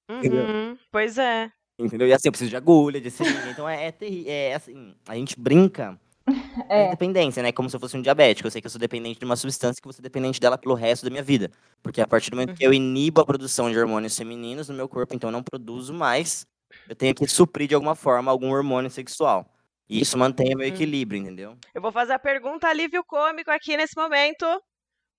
[0.09, 1.51] Uhum, pois é.
[1.79, 2.07] Entendeu?
[2.07, 3.51] E assim, eu preciso de agulha, de seringa.
[3.51, 3.95] Então, é, é,
[4.27, 5.99] é, assim, a gente brinca
[6.69, 6.91] é.
[6.91, 7.53] dependência, né?
[7.53, 8.47] Como se eu fosse um diabético.
[8.47, 10.75] Eu sei que eu sou dependente de uma substância que vou ser dependente dela pelo
[10.75, 11.51] resto da minha vida.
[11.83, 14.89] Porque a partir do momento que eu inibo a produção de hormônios femininos no meu
[14.89, 16.47] corpo, então eu não produzo mais,
[16.89, 19.51] eu tenho que suprir de alguma forma algum hormônio sexual.
[19.89, 20.75] E isso mantém o meu uhum.
[20.75, 21.59] equilíbrio, entendeu?
[21.75, 24.47] Eu vou fazer a pergunta alívio cômico aqui nesse momento.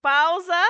[0.02, 0.62] Pausa.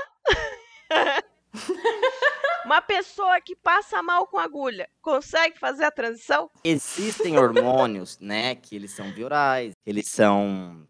[2.65, 6.49] Uma pessoa que passa mal com agulha consegue fazer a transição?
[6.63, 10.87] Existem hormônios, né, que eles são viorais, eles são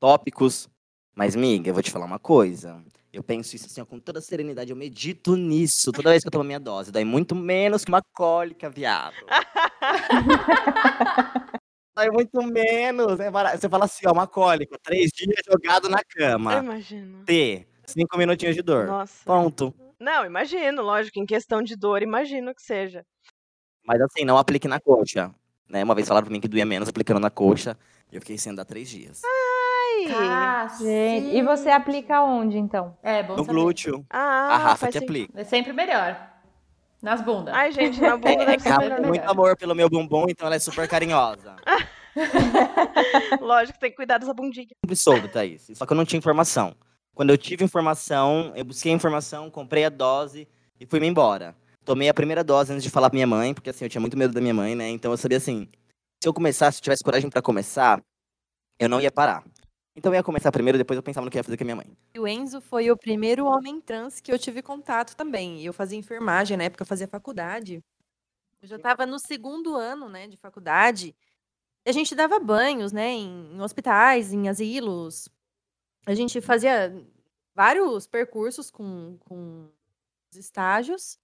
[0.00, 0.68] tópicos.
[1.14, 2.82] Mas, miga, eu vou te falar uma coisa.
[3.12, 6.32] Eu penso isso assim, ó, com toda serenidade, eu medito nisso toda vez que eu
[6.32, 6.92] tomo minha dose.
[6.92, 9.14] Daí muito menos que uma cólica, viado.
[11.96, 13.20] Sai muito menos.
[13.20, 16.54] É Você fala assim, ó, uma cólica, três dias jogado na cama.
[16.54, 17.24] Eu imagino.
[17.24, 18.86] T, cinco minutinhos de dor.
[18.86, 19.24] Nossa.
[19.24, 19.74] Pronto.
[19.98, 23.04] Não, imagino, lógico, em questão de dor, imagino que seja.
[23.86, 25.30] Mas assim, não aplique na coxa.
[25.68, 25.84] Né?
[25.84, 27.76] Uma vez falaram pra mim que doía menos aplicando na coxa.
[28.10, 29.20] E eu fiquei sem andar três dias.
[29.24, 30.12] Ai!
[30.12, 31.36] Ah, gente.
[31.36, 32.96] E você aplica onde, então?
[33.02, 33.52] É, bom No saber.
[33.52, 34.04] glúteo.
[34.10, 35.38] Ah, a Rafa que aplica.
[35.40, 36.28] É sempre melhor.
[37.02, 37.54] Nas bundas.
[37.54, 39.00] Ai, gente, na bunda deve ser melhor.
[39.02, 41.56] muito amor pelo meu bumbum, então ela é super carinhosa.
[43.40, 44.66] Lógico, tem que cuidar dessa bundinha.
[44.84, 45.70] Sempre soube, Thaís.
[45.74, 46.74] Só que eu não tinha informação.
[47.20, 50.48] Quando eu tive informação, eu busquei a informação, comprei a dose
[50.80, 51.54] e fui-me embora.
[51.84, 54.16] Tomei a primeira dose antes de falar pra minha mãe, porque assim, eu tinha muito
[54.16, 54.88] medo da minha mãe, né?
[54.88, 55.68] Então eu sabia assim,
[56.18, 58.02] se eu começasse, se eu tivesse coragem para começar,
[58.78, 59.44] eu não ia parar.
[59.94, 61.76] Então eu ia começar primeiro, depois eu pensava no que ia fazer com a minha
[61.76, 61.92] mãe.
[62.16, 65.62] O Enzo foi o primeiro homem trans que eu tive contato também.
[65.62, 67.84] Eu fazia enfermagem, na época eu fazia faculdade.
[68.62, 71.14] Eu já estava no segundo ano, né, de faculdade.
[71.86, 75.28] A gente dava banhos, né, em hospitais, em asilos.
[76.10, 76.92] A gente fazia
[77.54, 79.70] vários percursos com, com
[80.32, 81.18] os estágios.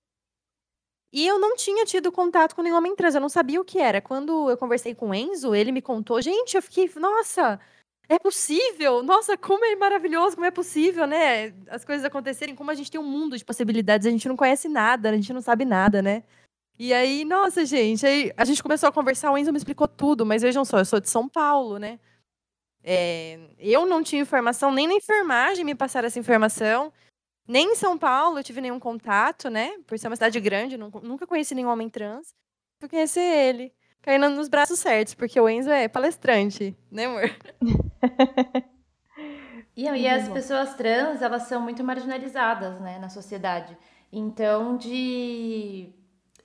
[1.12, 3.78] E eu não tinha tido contato com nenhum homem trans, eu não sabia o que
[3.78, 4.00] era.
[4.00, 7.58] Quando eu conversei com o Enzo, ele me contou, gente, eu fiquei, nossa,
[8.08, 9.02] é possível?
[9.02, 11.52] Nossa, como é maravilhoso, como é possível, né?
[11.68, 14.68] As coisas acontecerem, como a gente tem um mundo de possibilidades, a gente não conhece
[14.68, 16.22] nada, a gente não sabe nada, né?
[16.78, 20.24] E aí, nossa, gente, aí a gente começou a conversar, o Enzo me explicou tudo,
[20.26, 21.98] mas vejam só, eu sou de São Paulo, né?
[22.88, 26.92] É, eu não tinha informação, nem na enfermagem me passaram essa informação,
[27.48, 29.72] nem em São Paulo eu tive nenhum contato, né?
[29.88, 32.32] Por ser uma cidade grande, nunca conheci nenhum homem trans.
[32.78, 37.24] Fui conhecer ele caindo nos braços certos, porque o Enzo é palestrante, né, amor?
[39.74, 43.76] e, e as pessoas trans, elas são muito marginalizadas, né, na sociedade.
[44.12, 45.92] Então, de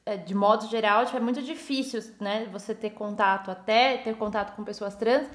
[0.03, 4.55] é, de modo geral, tipo, é muito difícil, né, você ter contato, até ter contato
[4.55, 5.27] com pessoas trans,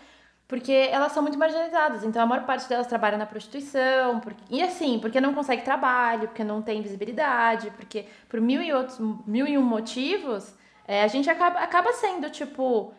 [0.48, 2.04] porque elas são muito marginalizadas.
[2.04, 6.28] Então, a maior parte delas trabalha na prostituição, porque, e assim, porque não consegue trabalho,
[6.28, 10.54] porque não tem visibilidade, porque por mil e outros, mil e um motivos,
[10.86, 12.94] é, a gente acaba, acaba sendo, tipo.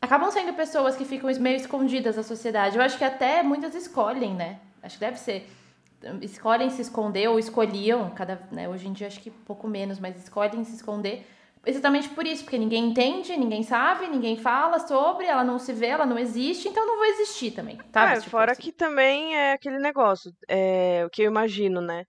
[0.00, 2.76] Acabam sendo pessoas que ficam meio escondidas da sociedade.
[2.76, 4.58] Eu acho que até muitas escolhem, né?
[4.82, 5.48] Acho que deve ser.
[6.20, 10.16] escolhem se esconder ou escolhiam, cada, né, hoje em dia acho que pouco menos, mas
[10.16, 11.24] escolhem se esconder
[11.64, 15.86] exatamente por isso, porque ninguém entende, ninguém sabe, ninguém fala sobre, ela não se vê,
[15.86, 18.12] ela não existe, então não vai existir também, tá?
[18.12, 18.62] É, tipo fora assim.
[18.62, 22.04] que também é aquele negócio, é o que eu imagino, né?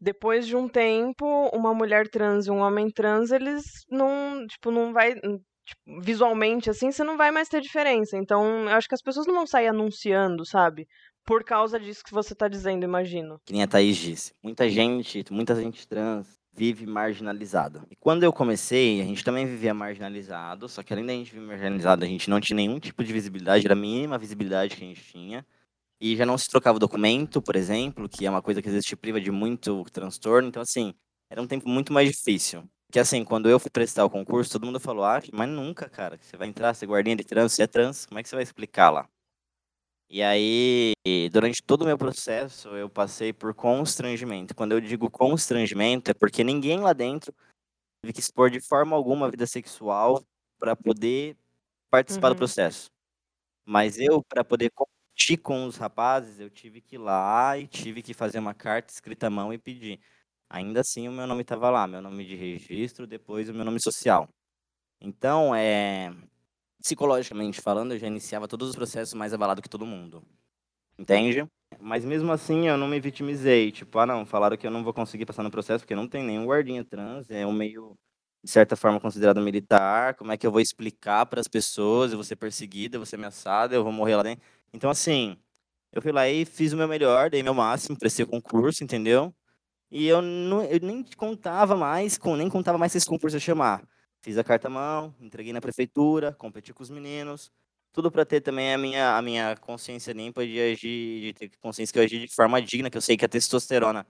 [0.00, 4.92] Depois de um tempo, uma mulher trans e um homem trans, eles não, tipo, não
[4.92, 8.16] vai, tipo, visualmente assim, você não vai mais ter diferença.
[8.18, 10.86] Então, eu acho que as pessoas não vão sair anunciando, sabe?
[11.24, 13.40] Por causa disso que você tá dizendo, imagino.
[13.46, 14.34] Que nem a Thaís disse.
[14.42, 17.84] Muita gente, muita gente trans vive marginalizada.
[17.90, 21.46] E quando eu comecei, a gente também vivia marginalizado, só que além da gente viver
[21.46, 24.86] marginalizado, a gente não tinha nenhum tipo de visibilidade, era a mínima visibilidade que a
[24.86, 25.44] gente tinha.
[26.00, 28.86] E já não se trocava documento, por exemplo, que é uma coisa que às vezes
[28.86, 30.48] te priva de muito transtorno.
[30.48, 30.94] Então, assim,
[31.30, 32.64] era um tempo muito mais difícil.
[32.92, 36.18] Que assim, quando eu fui prestar o concurso, todo mundo falou, ah, mas nunca, cara,
[36.20, 38.36] você vai entrar, você é guardinha de trans, você é trans, como é que você
[38.36, 39.08] vai explicar lá?
[40.08, 40.92] E aí,
[41.32, 44.54] durante todo o meu processo, eu passei por constrangimento.
[44.54, 47.34] Quando eu digo constrangimento, é porque ninguém lá dentro
[48.02, 50.22] teve que expor de forma alguma a vida sexual
[50.58, 51.36] para poder
[51.90, 52.34] participar uhum.
[52.34, 52.90] do processo.
[53.64, 58.02] Mas eu, para poder competir com os rapazes, eu tive que ir lá e tive
[58.02, 60.00] que fazer uma carta escrita à mão e pedir.
[60.50, 63.80] Ainda assim, o meu nome estava lá, meu nome de registro, depois o meu nome
[63.80, 64.28] social.
[65.00, 66.14] Então, é,
[66.84, 70.22] psicologicamente falando, eu já iniciava todos os processos mais avalado que todo mundo.
[70.98, 71.46] Entende?
[71.80, 73.72] Mas mesmo assim eu não me vitimizei.
[73.72, 76.22] Tipo, ah não, falaram que eu não vou conseguir passar no processo porque não tem
[76.22, 77.96] nenhum guardinha trans, é um meio,
[78.44, 80.14] de certa forma, considerado militar.
[80.14, 82.12] Como é que eu vou explicar para as pessoas?
[82.12, 84.44] Eu vou ser perseguida, eu vou ser ameaçada, eu vou morrer lá dentro.
[84.72, 85.38] Então, assim,
[85.90, 89.34] eu fui lá e fiz o meu melhor, dei meu máximo, prestei o concurso, entendeu?
[89.90, 93.40] E eu, não, eu nem contava mais, com, nem contava mais se esse concurso ia
[93.40, 93.82] chamar.
[94.24, 97.52] Fiz a carta mão, entreguei na prefeitura, competi com os meninos.
[97.92, 101.92] Tudo para ter também a minha, a minha consciência limpa de agir, de ter consciência
[101.92, 104.06] que eu agi de forma digna, que eu sei que a testosterona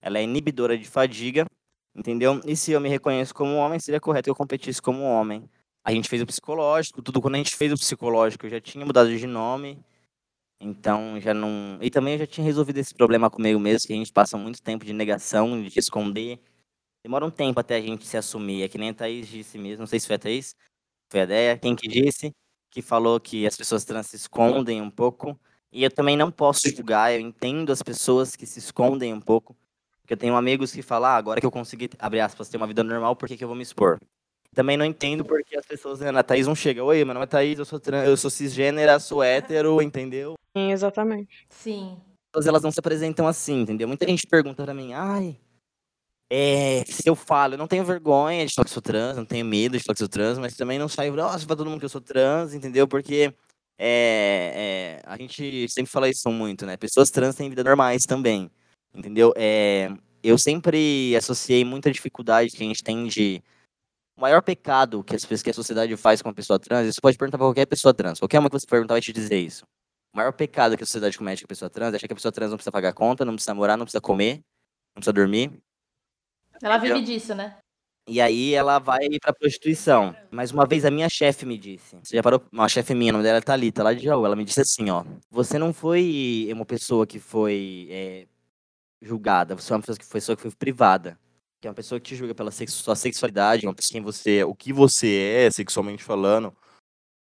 [0.00, 1.44] ela é inibidora de fadiga,
[1.92, 2.40] entendeu?
[2.46, 5.50] E se eu me reconheço como homem, seria correto que eu competisse como homem.
[5.84, 8.86] A gente fez o psicológico, tudo quando a gente fez o psicológico, eu já tinha
[8.86, 9.76] mudado de nome,
[10.60, 11.80] então já não.
[11.82, 14.62] E também eu já tinha resolvido esse problema comigo mesmo, que a gente passa muito
[14.62, 16.38] tempo de negação, de esconder
[17.02, 18.62] demora um tempo até a gente se assumir.
[18.62, 20.54] É que nem a Thaís disse mesmo, não sei se foi a Thaís,
[21.10, 22.32] foi a ideia, quem que disse,
[22.70, 25.38] que falou que as pessoas trans se escondem um pouco.
[25.70, 29.56] E eu também não posso julgar, eu entendo as pessoas que se escondem um pouco.
[30.00, 32.66] Porque eu tenho amigos que falam, ah, agora que eu consegui, abre aspas, ter uma
[32.66, 33.98] vida normal, por que, que eu vou me expor?
[34.54, 37.26] Também não entendo porque as pessoas, né, a Thaís não chega, oi, meu nome é
[37.26, 40.34] Thaís, eu sou, trans, eu sou cisgênera, sou hétero, entendeu?
[40.56, 41.46] Sim, exatamente.
[41.50, 42.00] Sim.
[42.34, 43.86] Elas não se apresentam assim, entendeu?
[43.86, 45.38] Muita gente pergunta pra mim, ai,
[46.30, 49.46] é, se eu falo, eu não tenho vergonha de falar que sou trans, não tenho
[49.46, 51.86] medo de falar que sou trans, mas também não saio, nossa, pra todo mundo que
[51.86, 52.86] eu sou trans, entendeu?
[52.86, 53.34] Porque
[53.78, 56.76] é, é, a gente sempre fala isso muito, né?
[56.76, 58.50] Pessoas trans têm vida normais também,
[58.94, 59.32] entendeu?
[59.36, 59.90] É,
[60.22, 63.42] eu sempre associei muita dificuldade que a gente tem de.
[64.16, 67.16] O maior pecado que, as, que a sociedade faz com uma pessoa trans, você pode
[67.16, 69.64] perguntar pra qualquer pessoa trans, qualquer uma que você perguntar vai te dizer isso.
[70.12, 72.16] O maior pecado que a sociedade comete com a pessoa trans é achar que a
[72.16, 74.42] pessoa trans não precisa pagar conta, não precisa morar, não precisa comer,
[74.94, 75.62] não precisa dormir,
[76.62, 77.56] ela vive disso, né?
[78.08, 80.16] E aí ela vai pra prostituição.
[80.30, 82.42] Mas uma vez a minha chefe me disse, você já parou?
[82.50, 84.24] Uma chefe minha, o nome dela é Thalita, lá de Jaú.
[84.24, 85.04] Ela me disse assim, ó.
[85.30, 88.26] Você não foi uma pessoa que foi é,
[89.02, 91.18] julgada, você é uma pessoa que foi, pessoa que foi privada.
[91.60, 94.54] Que é uma pessoa que te julga pela sua sexualidade, uma pessoa quem você, o
[94.54, 96.56] que você é, sexualmente falando.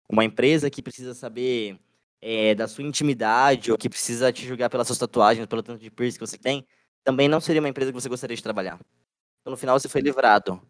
[0.09, 1.77] Uma empresa que precisa saber
[2.21, 5.91] é, da sua intimidade, ou que precisa te julgar pelas suas tatuagens, pelo tanto de
[5.91, 6.65] piercing que você tem,
[7.03, 8.79] também não seria uma empresa que você gostaria de trabalhar.
[9.41, 10.61] Então, no final você foi livrado.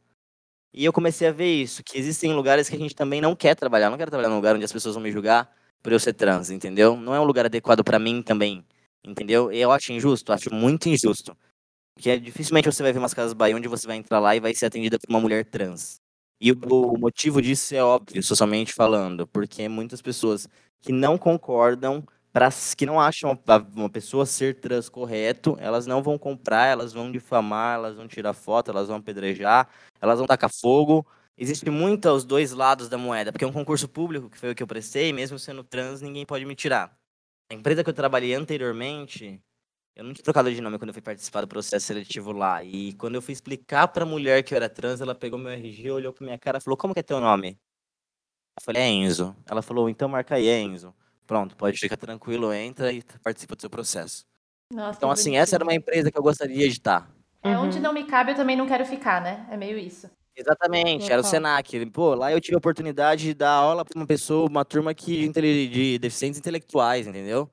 [0.73, 3.55] E eu comecei a ver isso, que existem lugares que a gente também não quer
[3.55, 3.88] trabalhar.
[3.88, 5.53] Eu não quero trabalhar num lugar onde as pessoas vão me julgar
[5.84, 6.95] por eu ser trans, entendeu?
[6.95, 8.65] Não é um lugar adequado para mim também,
[9.03, 9.51] entendeu?
[9.51, 11.36] Eu acho injusto, acho muito injusto.
[11.95, 14.53] Porque dificilmente você vai ver umas casas Bahia onde você vai entrar lá e vai
[14.55, 15.99] ser atendida por uma mulher trans.
[16.41, 20.47] E o motivo disso é óbvio, socialmente falando, porque muitas pessoas
[20.81, 23.37] que não concordam para que não acham
[23.75, 28.33] uma pessoa ser trans correto, elas não vão comprar, elas vão difamar, elas vão tirar
[28.33, 29.67] foto, elas vão apedrejar,
[29.99, 31.05] elas vão tacar fogo.
[31.37, 34.55] Existe muito os dois lados da moeda, porque é um concurso público, que foi o
[34.55, 36.95] que eu prestei, mesmo sendo trans, ninguém pode me tirar.
[37.51, 39.41] A empresa que eu trabalhei anteriormente,
[39.95, 42.63] eu não tinha trocado de nome quando eu fui participar do processo seletivo lá.
[42.63, 45.91] E quando eu fui explicar pra mulher que eu era trans, ela pegou meu RG,
[45.91, 47.59] olhou pra minha cara e falou: Como que é teu nome?
[48.57, 49.35] Eu falei: É Enzo.
[49.49, 50.93] Ela falou: Então marca aí, Enzo.
[51.25, 54.25] Pronto, pode ficar tranquilo, entra e participa do seu processo.
[54.73, 57.10] Nossa, então, assim, essa era uma empresa que eu gostaria de estar.
[57.43, 57.84] É onde uhum.
[57.84, 59.47] não me cabe, eu também não quero ficar, né?
[59.49, 60.10] É meio isso.
[60.36, 61.86] Exatamente, era o Senac.
[61.88, 65.27] Pô, lá eu tive a oportunidade de dar aula para uma pessoa, uma turma que,
[65.27, 67.51] de deficientes intelectuais, entendeu?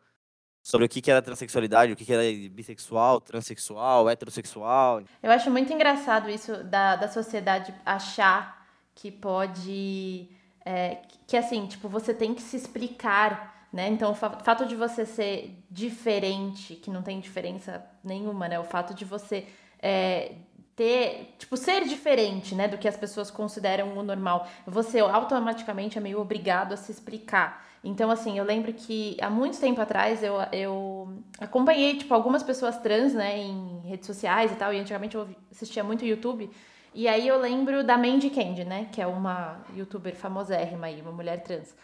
[0.69, 5.03] sobre o que, que era transexualidade, o que, que era bissexual, transexual, heterossexual.
[5.23, 10.29] Eu acho muito engraçado isso da, da sociedade achar que pode.
[10.67, 13.89] É, que assim, tipo, você tem que se explicar, né?
[13.89, 18.59] Então, o fato de você ser diferente, que não tem diferença nenhuma, né?
[18.59, 19.47] O fato de você
[19.81, 20.33] é,
[20.79, 24.49] ter, tipo, ser diferente, né, do que as pessoas consideram o normal.
[24.65, 27.67] Você automaticamente é meio obrigado a se explicar.
[27.83, 32.79] Então, assim, eu lembro que há muito tempo atrás eu, eu acompanhei, tipo, algumas pessoas
[32.79, 36.49] trans, né, em redes sociais e tal, e antigamente eu assistia muito YouTube,
[36.95, 41.13] e aí eu lembro da Mandy Candy, né, que é uma youtuber famosérrima aí, uma
[41.13, 41.75] mulher trans.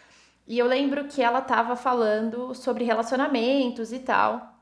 [0.47, 4.55] E eu lembro que ela tava falando sobre relacionamentos e tal,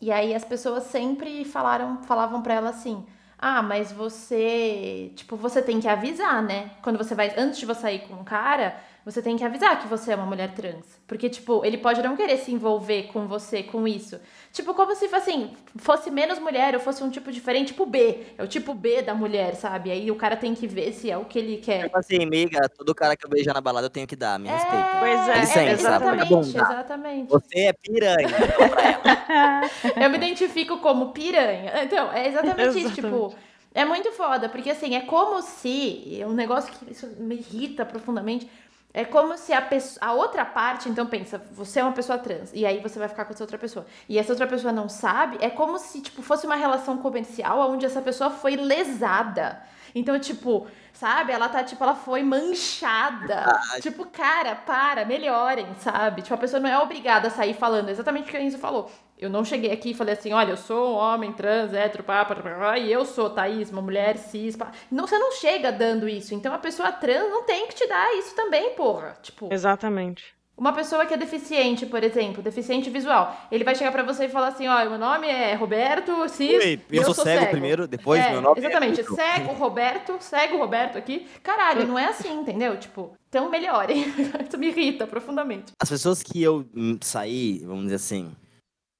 [0.00, 3.06] e aí as pessoas sempre falaram, falavam pra ela assim,
[3.38, 6.70] ah, mas você, tipo, você tem que avisar, né?
[6.82, 9.86] Quando você vai, antes de você sair com um cara, você tem que avisar que
[9.86, 10.86] você é uma mulher trans.
[11.06, 14.18] Porque, tipo, ele pode não querer se envolver com você com isso.
[14.50, 18.26] Tipo, como se, assim, fosse menos mulher ou fosse um tipo diferente, tipo B.
[18.38, 19.90] É o tipo B da mulher, sabe?
[19.90, 21.82] Aí o cara tem que ver se é o que ele quer.
[21.84, 24.48] Tipo assim, amiga, todo cara que eu beijar na balada eu tenho que dar, me
[24.48, 24.86] É, respeita.
[25.00, 26.48] Pois é, Licença, exatamente, vagabunda.
[26.48, 27.28] exatamente.
[27.30, 28.28] Você é piranha.
[30.00, 31.72] Eu me identifico como piranha.
[31.82, 33.06] Então, é exatamente isso, tipo.
[33.06, 33.54] Exatamente.
[33.76, 36.20] É muito foda, porque assim, é como se.
[36.20, 38.48] É um negócio que isso me irrita profundamente.
[38.96, 42.52] É como se a, pessoa, a outra parte, então pensa, você é uma pessoa trans,
[42.54, 43.84] e aí você vai ficar com essa outra pessoa.
[44.08, 47.84] E essa outra pessoa não sabe, é como se, tipo, fosse uma relação comercial onde
[47.84, 49.60] essa pessoa foi lesada.
[49.96, 51.32] Então, tipo, sabe?
[51.32, 53.44] Ela tá, tipo, ela foi manchada.
[53.80, 56.22] Tipo, cara, para, melhorem, sabe?
[56.22, 58.90] Tipo, a pessoa não é obrigada a sair falando exatamente o que a Enzo falou.
[59.18, 62.24] Eu não cheguei aqui e falei assim, olha, eu sou um homem trans, hétero, pá,
[62.24, 64.72] pá, pá, pá, e eu sou, Thaís, uma mulher cis, pá.
[64.90, 66.34] Não, você não chega dando isso.
[66.34, 69.16] Então a pessoa trans não tem que te dar isso também, porra.
[69.22, 70.34] Tipo, Exatamente.
[70.56, 74.28] uma pessoa que é deficiente, por exemplo, deficiente visual, ele vai chegar pra você e
[74.28, 78.20] falar assim, ó, meu nome é Roberto Cis, Oi, e eu sou cego primeiro, depois
[78.20, 79.16] É, meu nome é Exatamente, Vitor.
[79.16, 81.26] cego Roberto, cego Roberto aqui.
[81.42, 82.76] Caralho, não é assim, entendeu?
[82.78, 84.04] Tipo, então melhorem.
[84.46, 85.72] Isso me irrita profundamente.
[85.80, 88.32] As pessoas que eu hum, saí, vamos dizer assim,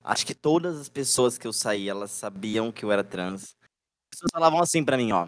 [0.04, 3.42] acho que todas as pessoas que eu saí, elas sabiam que eu era trans.
[3.42, 5.26] As pessoas falavam assim pra mim, ó.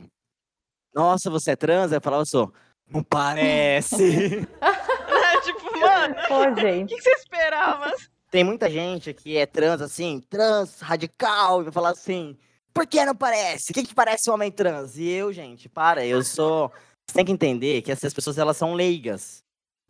[0.95, 1.91] Nossa, você é trans?
[1.91, 2.53] Aí eu falava, sou.
[2.89, 4.47] Não parece.
[4.61, 6.15] É, tipo, mano,
[6.53, 6.91] o gente.
[6.91, 7.93] que, que você esperava?
[8.31, 12.37] Tem muita gente que é trans, assim, trans, radical, e vai falar assim,
[12.75, 13.71] por que não parece?
[13.71, 14.99] O que, que parece um homem trans?
[14.99, 16.71] E eu, gente, para, eu sou.
[17.09, 19.43] Você tem que entender que essas pessoas, elas são leigas.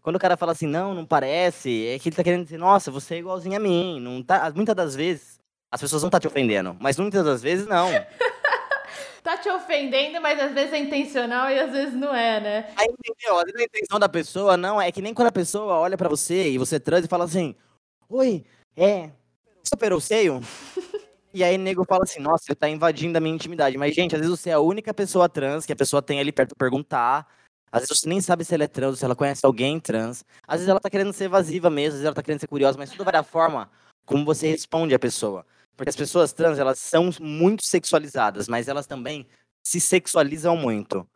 [0.07, 2.93] Quando o cara fala assim, não, não parece, é que ele tá querendo dizer, nossa,
[2.93, 3.99] você é igualzinho a mim.
[3.99, 4.53] Não tá...
[4.55, 7.89] Muitas das vezes, as pessoas não tá te ofendendo, mas muitas das vezes não.
[9.21, 12.73] Tá te ofendendo, mas às vezes é intencional e às vezes não é, né?
[12.77, 13.37] Aí, entendeu?
[13.37, 16.09] Às vezes a intenção da pessoa não é que nem quando a pessoa olha pra
[16.09, 17.57] você e você é trans e fala assim:
[18.09, 18.45] Oi,
[18.77, 19.11] é.
[19.65, 20.41] Você operou o seio?
[21.35, 23.77] E aí o nego fala assim: Nossa, ele tá invadindo a minha intimidade.
[23.77, 26.31] Mas, gente, às vezes você é a única pessoa trans que a pessoa tem ali
[26.31, 27.27] perto pra perguntar.
[27.77, 30.25] Às vezes você nem sabe se ela é trans, se ela conhece alguém trans.
[30.49, 32.79] Às vezes ela tá querendo ser evasiva mesmo, às vezes ela tá querendo ser curiosa,
[32.79, 33.71] mas tudo vai da forma
[34.07, 35.45] como você responde a pessoa.
[35.77, 39.27] Porque as pessoas trans, elas são muito sexualizadas, mas elas também
[39.63, 41.07] se sexualizam muito.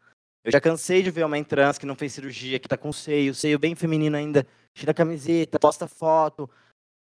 [0.44, 3.34] Eu já cansei de ver homem trans que não fez cirurgia, que tá com seio,
[3.34, 6.50] seio bem feminino ainda, tira a camiseta, posta foto.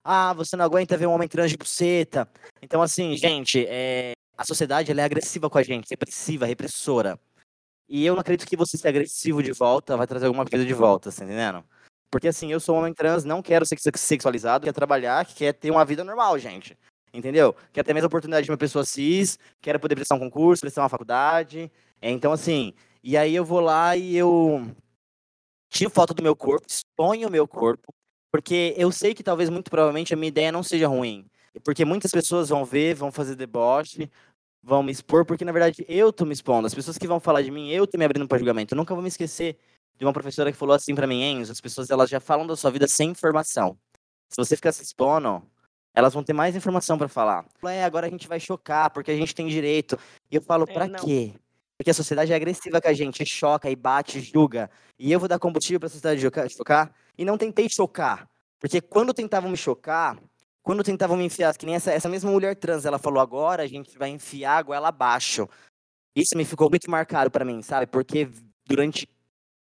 [0.04, 2.28] Ah, você não aguenta ver um homem trans de buceta.
[2.60, 7.18] Então, assim, gente, é, a sociedade é agressiva com a gente, repressiva, repressora.
[7.88, 10.74] E eu não acredito que você ser agressivo de volta vai trazer alguma coisa de
[10.74, 11.64] volta, tá entendendo?
[12.10, 15.52] Porque, assim, eu sou um homem trans, não quero ser sex- sexualizado, quero trabalhar, quer
[15.52, 16.76] ter uma vida normal, gente.
[17.12, 17.54] Entendeu?
[17.72, 20.82] Quer ter a mesma oportunidade de uma pessoa cis, quero poder prestar um concurso, prestar
[20.82, 21.70] uma faculdade.
[22.02, 24.70] Então, assim, e aí eu vou lá e eu
[25.70, 27.92] tiro foto do meu corpo, exponho o meu corpo,
[28.30, 31.26] porque eu sei que talvez, muito provavelmente, a minha ideia não seja ruim.
[31.64, 34.10] Porque muitas pessoas vão ver, vão fazer deboche,
[34.66, 36.66] vão me expor, porque na verdade eu tô me expondo.
[36.66, 38.74] As pessoas que vão falar de mim, eu tô me abrindo para julgamento.
[38.74, 39.56] Eu nunca vou me esquecer
[39.96, 42.56] de uma professora que falou assim para mim, Enzo, as pessoas elas já falam da
[42.56, 43.78] sua vida sem informação.
[44.28, 45.40] Se você ficar se expondo,
[45.94, 47.46] elas vão ter mais informação para falar.
[47.64, 49.96] É, agora a gente vai chocar, porque a gente tem direito.
[50.30, 50.98] E eu falo, É, pra não.
[50.98, 51.32] quê?
[51.78, 54.68] Porque a sociedade é agressiva com a gente, choca e bate, julga.
[54.98, 56.94] E eu vou dar combustível pra sociedade chocar- chocar?
[57.16, 58.28] E não tentei chocar.
[58.58, 60.18] Porque quando tentavam me chocar,
[60.66, 63.68] quando tentavam me enfiar, que nem essa, essa mesma mulher trans, ela falou, agora a
[63.68, 65.48] gente vai enfiar a goela abaixo.
[66.12, 67.86] Isso me ficou muito marcado pra mim, sabe?
[67.86, 68.28] Porque
[68.66, 69.08] durante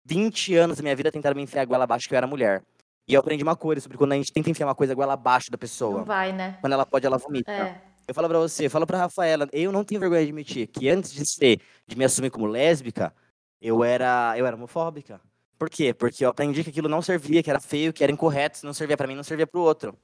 [0.05, 2.63] 20 anos da minha vida tentaram me enfiar a goela abaixo que eu era mulher.
[3.09, 5.51] E eu aprendi uma coisa sobre quando a gente tenta enfiar uma coisa goela abaixo
[5.51, 6.01] da pessoa.
[6.01, 6.59] Não vai, né?
[6.61, 7.51] Quando ela pode, ela vomita.
[7.51, 7.81] É.
[8.07, 11.11] Eu falo pra você, falo pra Rafaela, eu não tenho vergonha de admitir que antes
[11.11, 13.15] de ser, de me assumir como lésbica,
[13.63, 15.23] eu era, eu era homofóbica.
[15.59, 15.95] Por quê?
[15.95, 18.75] Porque eu aprendi que aquilo não servia, que era feio, que era incorreto, se não
[18.75, 19.97] servia pra mim, não servia pro outro.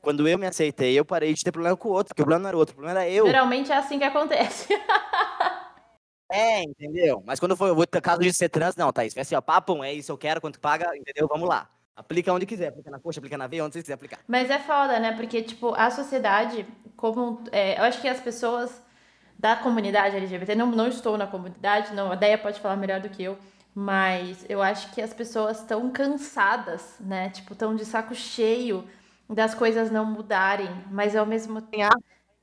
[0.00, 2.42] Quando eu me aceitei, eu parei de ter problema com o outro, porque o problema
[2.42, 3.26] não era o outro, o problema era eu.
[3.26, 4.68] Geralmente é assim que acontece.
[6.32, 7.24] É, entendeu?
[7.26, 9.92] Mas quando foi o caso de ser trans, não, Thaís, foi assim, ó, papo, é
[9.92, 11.26] isso, eu quero, quanto paga, entendeu?
[11.26, 11.68] Vamos lá.
[11.96, 14.20] Aplica onde quiser, aplica na coxa, aplica na veia, onde você quiser aplicar.
[14.28, 15.12] Mas é foda, né?
[15.16, 16.64] Porque, tipo, a sociedade,
[16.96, 17.42] como.
[17.50, 18.80] é, eu acho que as pessoas
[19.36, 23.08] da comunidade LGBT, não, não estou na comunidade, não, a Deia pode falar melhor do
[23.08, 23.36] que eu,
[23.74, 27.30] mas eu acho que as pessoas estão cansadas, né?
[27.30, 28.86] Tipo, estão de saco cheio
[29.34, 31.96] das coisas não mudarem, mas ao mesmo tempo.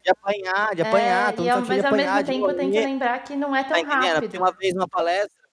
[0.03, 2.79] De apanhar, de apanhar, É, todo e ao, mas ao apanhar, mesmo tempo tem que
[2.79, 4.21] lembrar que não é tão Tá rápido.
[4.21, 5.43] Porque uma vez numa palestra,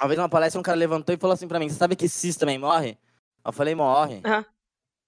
[0.00, 2.08] uma vez numa palestra, um cara levantou e falou assim pra mim: Você sabe que
[2.08, 2.96] cis também morre?
[3.44, 4.20] Eu falei: Morre.
[4.24, 4.44] Aham.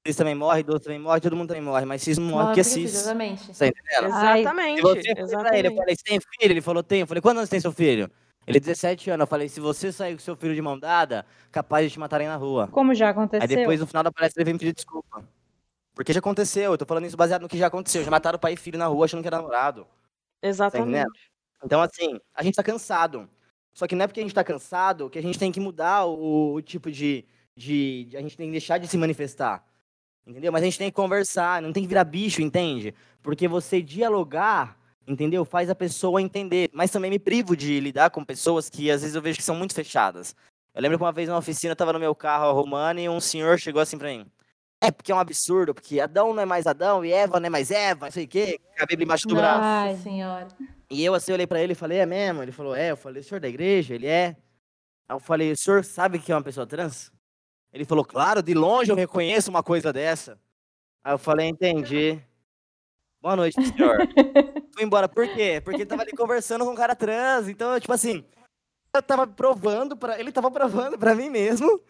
[0.05, 2.61] Cis também morre, idoso também morre, todo mundo também morre, mas cis não morre porque
[2.61, 2.93] é cis.
[2.93, 3.57] Exatamente.
[3.57, 4.15] Tá entendendo?
[4.15, 4.77] Ai, Exatamente.
[4.77, 5.77] Se você pra ele, eu exatamente.
[5.77, 6.53] falei: Você tem filho?
[6.53, 7.01] Ele falou: Tem.
[7.03, 8.11] Eu falei: Quantos anos tem seu filho?
[8.45, 9.23] Ele 17 anos.
[9.23, 12.27] Eu falei: Se você sair com seu filho de mão dada, capaz de te matarem
[12.27, 12.67] na rua.
[12.73, 13.43] Como já aconteceu?
[13.43, 15.23] Aí depois, no final da palestra, ele veio me pedir desculpa.
[15.95, 18.03] Porque já aconteceu, eu tô falando isso baseado no que já aconteceu.
[18.03, 19.85] Já mataram pai e filho na rua achando que era namorado.
[20.41, 20.89] Tá Exatamente.
[20.89, 21.13] entendendo?
[21.65, 23.29] Então, assim, a gente tá cansado.
[23.75, 26.07] Só que não é porque a gente tá cansado que a gente tem que mudar
[26.07, 27.25] o, o tipo de,
[27.57, 29.65] de, de- A gente tem que deixar de se manifestar.
[30.27, 30.53] Entendeu?
[30.53, 32.95] Mas a gente tem que conversar, não tem que virar bicho, entende?
[33.23, 35.45] Porque você dialogar, entendeu?
[35.45, 36.71] Faz a pessoa entender.
[36.73, 39.57] Mas também me privo de lidar com pessoas que às vezes eu vejo que são
[39.57, 40.35] muito fechadas.
[40.75, 43.21] Eu lembro que uma vez numa oficina, eu tava no meu carro arrumando e um
[43.21, 44.27] senhor chegou assim pra mim.
[44.83, 47.51] É, porque é um absurdo, porque Adão não é mais Adão e Eva não é
[47.51, 49.61] mais Eva, não sei o quê, a Bíblia embaixo do braço.
[49.63, 49.97] Ai.
[49.97, 50.49] senhora.
[50.91, 52.43] E eu assim olhei pra ele e falei, é mesmo?
[52.43, 52.91] Ele falou, é.
[52.91, 53.95] Eu falei, o senhor é da igreja?
[53.95, 54.37] Ele é.
[55.09, 57.13] Aí eu falei, o senhor sabe que é uma pessoa trans?
[57.73, 60.37] Ele falou, claro, de longe eu reconheço uma coisa dessa.
[61.05, 62.21] Aí eu falei, entendi.
[63.21, 63.99] Boa noite, senhor.
[64.75, 65.09] Fui embora.
[65.09, 65.61] Por quê?
[65.65, 67.49] Porque ele tava ali conversando com um cara trans.
[67.49, 68.25] Então, tipo assim,
[68.93, 71.81] eu tava provando para Ele tava provando pra mim mesmo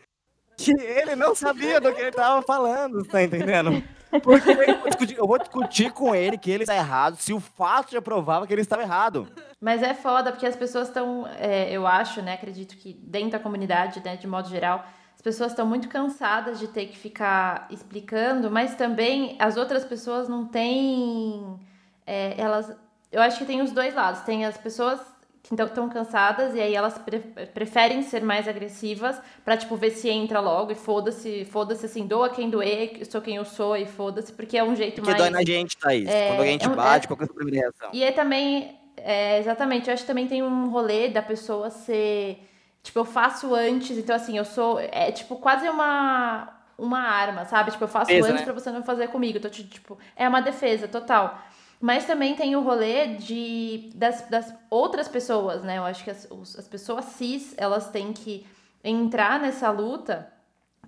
[0.56, 3.82] que ele não sabia do que ele tava falando, tá entendendo?
[4.22, 7.40] Porque eu vou discutir, eu vou discutir com ele que ele está errado se o
[7.40, 9.26] fato já provava que ele estava errado.
[9.60, 13.38] Mas é foda, porque as pessoas estão, é, eu acho, né, acredito que dentro da
[13.38, 14.84] comunidade, né, de modo geral,
[15.14, 20.28] as pessoas estão muito cansadas de ter que ficar explicando, mas também as outras pessoas
[20.28, 21.58] não têm,
[22.06, 22.74] é, elas,
[23.10, 25.00] eu acho que tem os dois lados, tem as pessoas
[25.42, 27.18] que estão cansadas e aí elas pre-
[27.52, 32.30] preferem ser mais agressivas pra, tipo, ver se entra logo e foda-se, foda-se assim, doa
[32.30, 35.20] quem doer, sou quem eu sou e foda-se, porque é um jeito Porque mais...
[35.22, 36.08] dói na gente, Thaís.
[36.08, 37.90] É, Quando alguém te é um- bate, é- qual que é a sua primeira reação?
[37.92, 42.38] E aí também, é, exatamente, eu acho que também tem um rolê da pessoa ser.
[42.82, 44.78] Tipo, eu faço antes, então assim, eu sou.
[44.80, 46.48] É tipo quase uma.
[46.78, 47.70] Uma arma, sabe?
[47.70, 48.44] Tipo, eu faço Defesa, antes né?
[48.44, 49.38] pra você não fazer comigo.
[49.38, 51.38] Então, ti- tipo, é uma defesa total.
[51.82, 55.78] Mas também tem o rolê de, das, das outras pessoas, né?
[55.78, 58.46] Eu acho que as, as pessoas cis, elas têm que
[58.84, 60.32] entrar nessa luta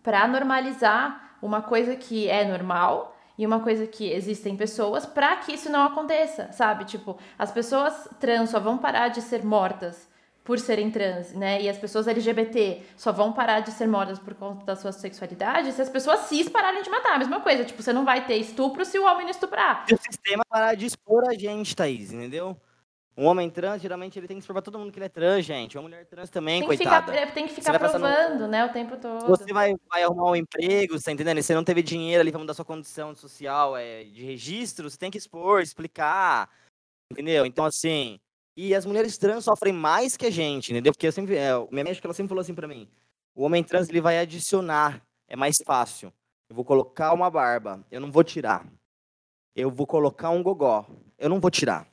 [0.05, 5.55] para normalizar uma coisa que é normal e uma coisa que existem pessoas para que
[5.55, 6.85] isso não aconteça, sabe?
[6.85, 10.09] Tipo, as pessoas trans só vão parar de ser mortas
[10.45, 11.63] por serem trans, né?
[11.63, 15.73] E as pessoas LGBT só vão parar de ser mortas por conta da sua sexualidade
[15.73, 17.15] se as pessoas cis pararem de matar.
[17.15, 19.87] A mesma coisa, tipo, você não vai ter estupro se o homem não estuprar.
[19.91, 22.55] E o sistema parar de expor a gente, Thaís, entendeu?
[23.17, 25.45] Um homem trans, geralmente, ele tem que expor pra todo mundo que ele é trans,
[25.47, 25.79] gente.
[25.79, 27.13] Uma mulher trans também, Tem que coitada.
[27.13, 29.25] ficar, tem que ficar passar no- provando, né, o tempo todo.
[29.29, 31.41] Você vai, vai arrumar um emprego, você tá entendendo?
[31.41, 35.13] Você não teve dinheiro ali pra mudar sua condição social é, de registro, você tem
[35.13, 36.51] que expor, explicar,
[37.11, 37.47] entendeu?
[37.47, 38.19] Então, assim,
[38.57, 40.93] e as mulheres trans sofrem mais que a gente, entendeu?
[40.93, 42.89] Porque eu sempre, é, minha médica, ela sempre falou assim pra mim,
[43.35, 46.13] o homem trans, ele vai adicionar, é mais fácil.
[46.49, 48.67] Eu vou colocar uma barba, eu não vou tirar.
[49.57, 50.87] Eu vou colocar um gogó,
[51.19, 51.89] eu não vou tirar.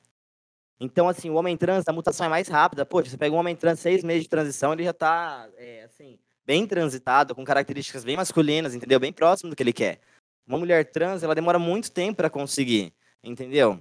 [0.80, 2.86] Então, assim, o homem trans, a mutação é mais rápida.
[2.86, 6.18] Poxa, você pega um homem trans, seis meses de transição, ele já tá, é, assim,
[6.45, 8.99] bem transitado, com características bem masculinas, entendeu?
[8.99, 9.99] Bem próximo do que ele quer.
[10.45, 12.93] Uma mulher trans, ela demora muito tempo para conseguir,
[13.24, 13.80] entendeu?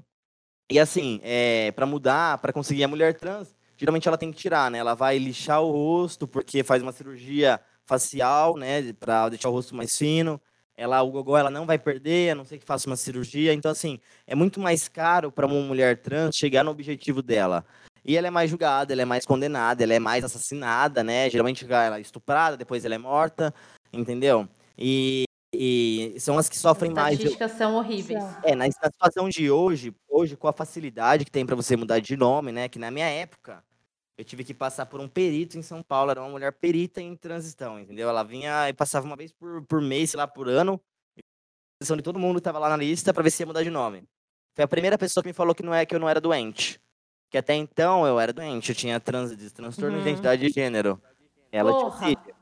[0.70, 4.70] E assim, é, para mudar, para conseguir a mulher trans, geralmente ela tem que tirar,
[4.70, 4.78] né?
[4.78, 9.74] Ela vai lixar o rosto porque faz uma cirurgia facial, né, para deixar o rosto
[9.74, 10.40] mais fino.
[10.76, 13.52] Ela, o gogó, ela não vai perder, a não ser que faça uma cirurgia.
[13.52, 13.98] Então assim,
[14.28, 17.66] é muito mais caro para uma mulher trans chegar no objetivo dela.
[18.04, 21.28] E ela é mais julgada, ela é mais condenada, ela é mais assassinada, né?
[21.28, 23.52] Geralmente ela é estuprada, depois ela é morta,
[23.92, 24.48] entendeu?
[24.78, 25.24] E,
[25.62, 27.12] e são as que sofrem As mais.
[27.18, 28.24] estatísticas são horríveis.
[28.42, 31.98] É, na, na situação de hoje, hoje com a facilidade que tem pra você mudar
[31.98, 32.66] de nome, né?
[32.66, 33.62] Que na minha época,
[34.16, 37.14] eu tive que passar por um perito em São Paulo, era uma mulher perita em
[37.14, 38.08] transição, entendeu?
[38.08, 40.80] Ela vinha e passava uma vez por, por mês, sei lá, por ano,
[41.78, 43.70] transição de todo mundo que tava lá na lista pra ver se ia mudar de
[43.70, 44.04] nome.
[44.54, 46.80] Foi a primeira pessoa que me falou que não é que eu não era doente.
[47.30, 50.08] Que até então eu era doente, eu tinha trans, transtorno de Uhum.
[50.08, 51.00] identidade de gênero.
[51.52, 51.98] Ela Porra.
[51.98, 52.39] tinha filho.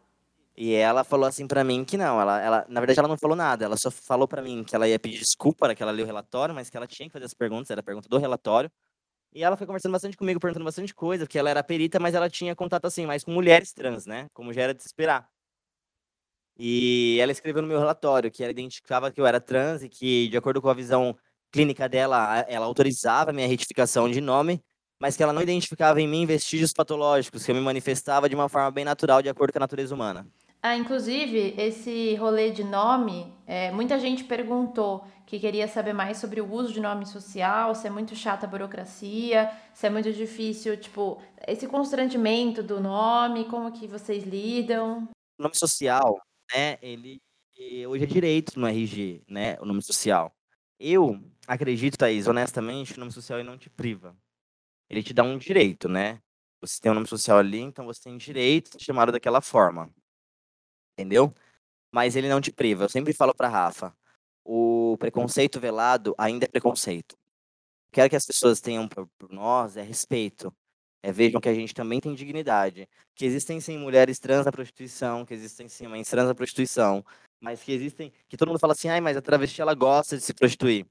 [0.61, 3.37] E ela falou assim pra mim que não, ela, ela, na verdade ela não falou
[3.37, 6.07] nada, ela só falou pra mim que ela ia pedir desculpa, que ela leu o
[6.07, 8.69] relatório, mas que ela tinha que fazer as perguntas, era a pergunta do relatório.
[9.33, 12.29] E ela foi conversando bastante comigo, perguntando bastante coisa, porque ela era perita, mas ela
[12.29, 14.27] tinha contato assim, mais com mulheres trans, né?
[14.35, 15.29] Como já era de esperar.
[16.59, 20.29] E ela escreveu no meu relatório que ela identificava que eu era trans e que,
[20.29, 21.17] de acordo com a visão
[21.53, 24.61] clínica dela, ela autorizava a minha retificação de nome,
[25.01, 28.49] mas que ela não identificava em mim vestígios patológicos, que eu me manifestava de uma
[28.49, 30.27] forma bem natural, de acordo com a natureza humana.
[30.61, 36.41] Ah, inclusive, esse rolê de nome, é, muita gente perguntou que queria saber mais sobre
[36.41, 40.77] o uso de nome social, se é muito chata a burocracia, se é muito difícil,
[40.77, 45.09] tipo, esse constrangimento do nome, como que vocês lidam?
[45.39, 46.21] O nome social,
[46.53, 47.21] né, ele
[47.87, 50.33] hoje é direito no RG, né, o nome social.
[50.81, 54.17] Eu acredito, Thaís, honestamente, o nome social não te priva.
[54.91, 56.21] Ele te dá um direito, né?
[56.63, 59.93] Você tem um nome social ali, então você tem direito de ser chamado daquela forma
[60.99, 61.33] entendeu?
[61.93, 62.85] Mas ele não te priva.
[62.85, 63.95] Eu sempre falo para Rafa,
[64.45, 67.17] o preconceito velado ainda é preconceito.
[67.93, 70.53] Quero que as pessoas tenham por, nós é respeito.
[71.01, 72.89] É, vejam que a gente também tem dignidade.
[73.15, 77.05] Que existem sim mulheres trans na prostituição, que existem sim mães trans na prostituição,
[77.41, 78.13] mas que existem.
[78.29, 80.85] Que todo mundo fala assim, ai, mas a travesti ela gosta de se prostituir.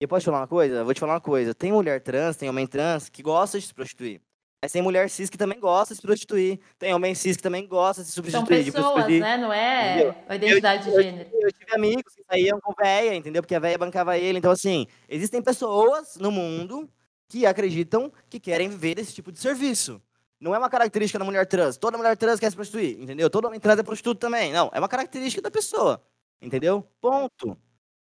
[0.00, 0.76] E eu posso te falar uma coisa?
[0.76, 1.54] Eu vou te falar uma coisa.
[1.54, 4.20] Tem mulher trans, tem homem trans que gosta de se prostituir.
[4.62, 6.58] Mas tem mulher cis que também gosta de se prostituir.
[6.78, 8.72] Tem homem cis que também gosta de se substituir.
[8.72, 9.36] São pessoas, né?
[9.36, 10.14] Não é entendeu?
[10.28, 11.30] a identidade eu, de gênero.
[11.32, 13.42] Eu, eu, tive amigos que saíam com véia, entendeu?
[13.42, 14.38] Porque a véia bancava ele.
[14.38, 16.88] Então, assim, existem pessoas no mundo
[17.28, 20.00] que acreditam que querem viver desse tipo de serviço.
[20.40, 21.76] Não é uma característica da mulher trans.
[21.76, 23.28] Toda mulher trans quer se prostituir, entendeu?
[23.30, 24.52] Todo homem trans é prostituto também.
[24.52, 26.02] Não, é uma característica da pessoa.
[26.40, 26.86] Entendeu?
[27.00, 27.56] Ponto.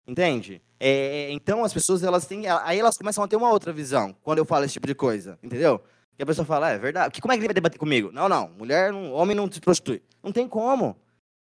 [0.06, 0.62] Entende?
[0.80, 2.46] É, então as pessoas elas têm.
[2.46, 5.38] Aí elas começam a ter uma outra visão quando eu falo esse tipo de coisa.
[5.42, 5.82] Entendeu?
[6.18, 7.12] E a pessoa fala, é, é verdade.
[7.12, 8.10] Que, como é que ele vai debater comigo?
[8.12, 8.48] Não, não.
[8.58, 10.02] Mulher, não, homem não se prostitui.
[10.22, 10.96] Não tem como.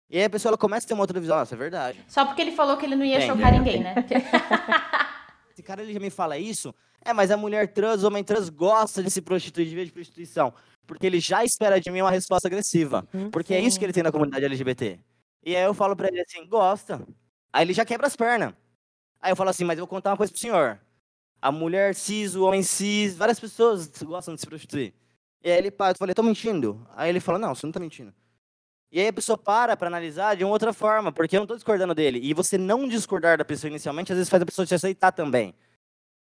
[0.10, 1.38] E aí a pessoa ela começa a ter uma outra visão.
[1.38, 2.04] Nossa, é verdade.
[2.08, 3.96] Só porque ele falou que ele não ia tem, chocar ninguém, né?
[5.52, 6.76] Esse cara ele já me fala isso.
[7.04, 9.92] É, mas a mulher trans, o homem trans gosta de se prostituir, de ver de
[9.92, 10.54] prostituição.
[10.86, 13.08] Porque ele já espera de mim uma resposta agressiva.
[13.14, 13.62] Hum, porque sim.
[13.62, 15.00] é isso que ele tem na comunidade LGBT.
[15.46, 17.02] E aí eu falo pra ele assim, gosta.
[17.54, 18.54] Aí ele já quebra as pernas.
[19.22, 20.80] Aí eu falo assim, mas eu vou contar uma coisa pro senhor
[21.48, 24.94] a mulher cis, o homem cis, várias pessoas gostam de se prostituir.
[25.42, 26.86] E aí ele para, eu falei, tô mentindo?
[26.94, 28.14] Aí ele fala, não, você não tá mentindo.
[28.92, 31.56] E aí a pessoa para para analisar de uma outra forma, porque eu não tô
[31.56, 32.20] discordando dele.
[32.22, 35.56] E você não discordar da pessoa inicialmente, às vezes faz a pessoa te aceitar também.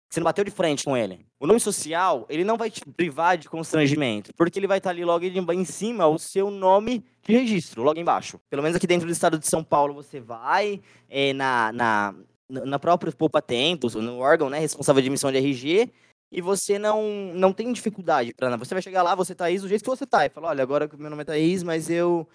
[0.09, 1.25] Você não bateu de frente com ele.
[1.37, 5.03] O nome social, ele não vai te privar de constrangimento, porque ele vai estar ali
[5.03, 8.39] logo em cima o seu nome de registro, logo embaixo.
[8.49, 12.15] Pelo menos aqui dentro do estado de São Paulo, você vai é, na, na,
[12.49, 15.91] na própria Poupa Tempos, no órgão, né, responsável de emissão de RG,
[16.31, 19.67] e você não, não tem dificuldade para Você vai chegar lá, você tá aí do
[19.67, 22.27] jeito que você tá, e fala, olha, agora meu nome é Thaís, mas eu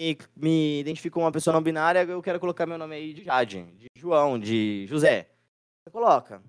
[0.00, 3.24] me, me identifico como uma pessoa não binária, eu quero colocar meu nome aí de
[3.24, 5.28] Jade, de João, de José.
[5.82, 6.42] Você coloca,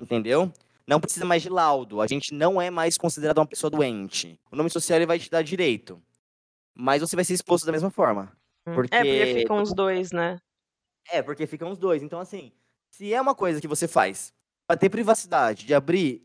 [0.00, 0.52] entendeu?
[0.86, 4.38] Não precisa mais de laudo, a gente não é mais considerado uma pessoa doente.
[4.50, 6.02] O nome social ele vai te dar direito,
[6.74, 8.32] mas você vai ser exposto da mesma forma.
[8.64, 8.94] Porque...
[8.94, 10.38] É, porque ficam os dois, né?
[11.10, 12.02] É, porque ficam os dois.
[12.02, 12.52] Então, assim,
[12.90, 14.32] se é uma coisa que você faz
[14.66, 16.22] para ter privacidade, de abrir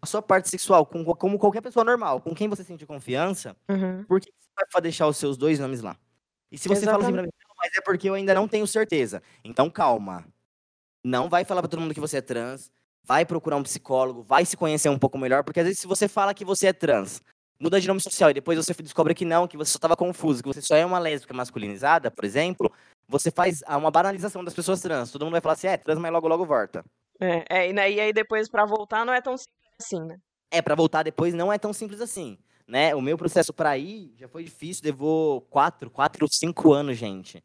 [0.00, 4.04] a sua parte sexual com, como qualquer pessoa normal, com quem você sente confiança, uhum.
[4.04, 5.96] por que você vai deixar os seus dois nomes lá?
[6.50, 6.90] E se você Exatamente.
[6.90, 9.22] fala assim pra mim, não, mas é porque eu ainda não tenho certeza.
[9.44, 10.24] Então, calma.
[11.04, 12.70] Não vai falar pra todo mundo que você é trans.
[13.04, 16.06] Vai procurar um psicólogo, vai se conhecer um pouco melhor, porque às vezes se você
[16.06, 17.22] fala que você é trans,
[17.58, 20.42] muda de nome social e depois você descobre que não, que você só estava confuso,
[20.42, 22.70] que você só é uma lésbica masculinizada, por exemplo,
[23.10, 25.10] você faz uma banalização das pessoas trans.
[25.10, 26.84] Todo mundo vai falar assim, é, trans, mas logo, logo volta.
[27.20, 30.16] É, é e aí depois para voltar não é tão simples assim, né?
[30.50, 32.94] É, para voltar depois não é tão simples assim, né?
[32.94, 37.42] O meu processo para ir já foi difícil, levou quatro, quatro, cinco anos, gente.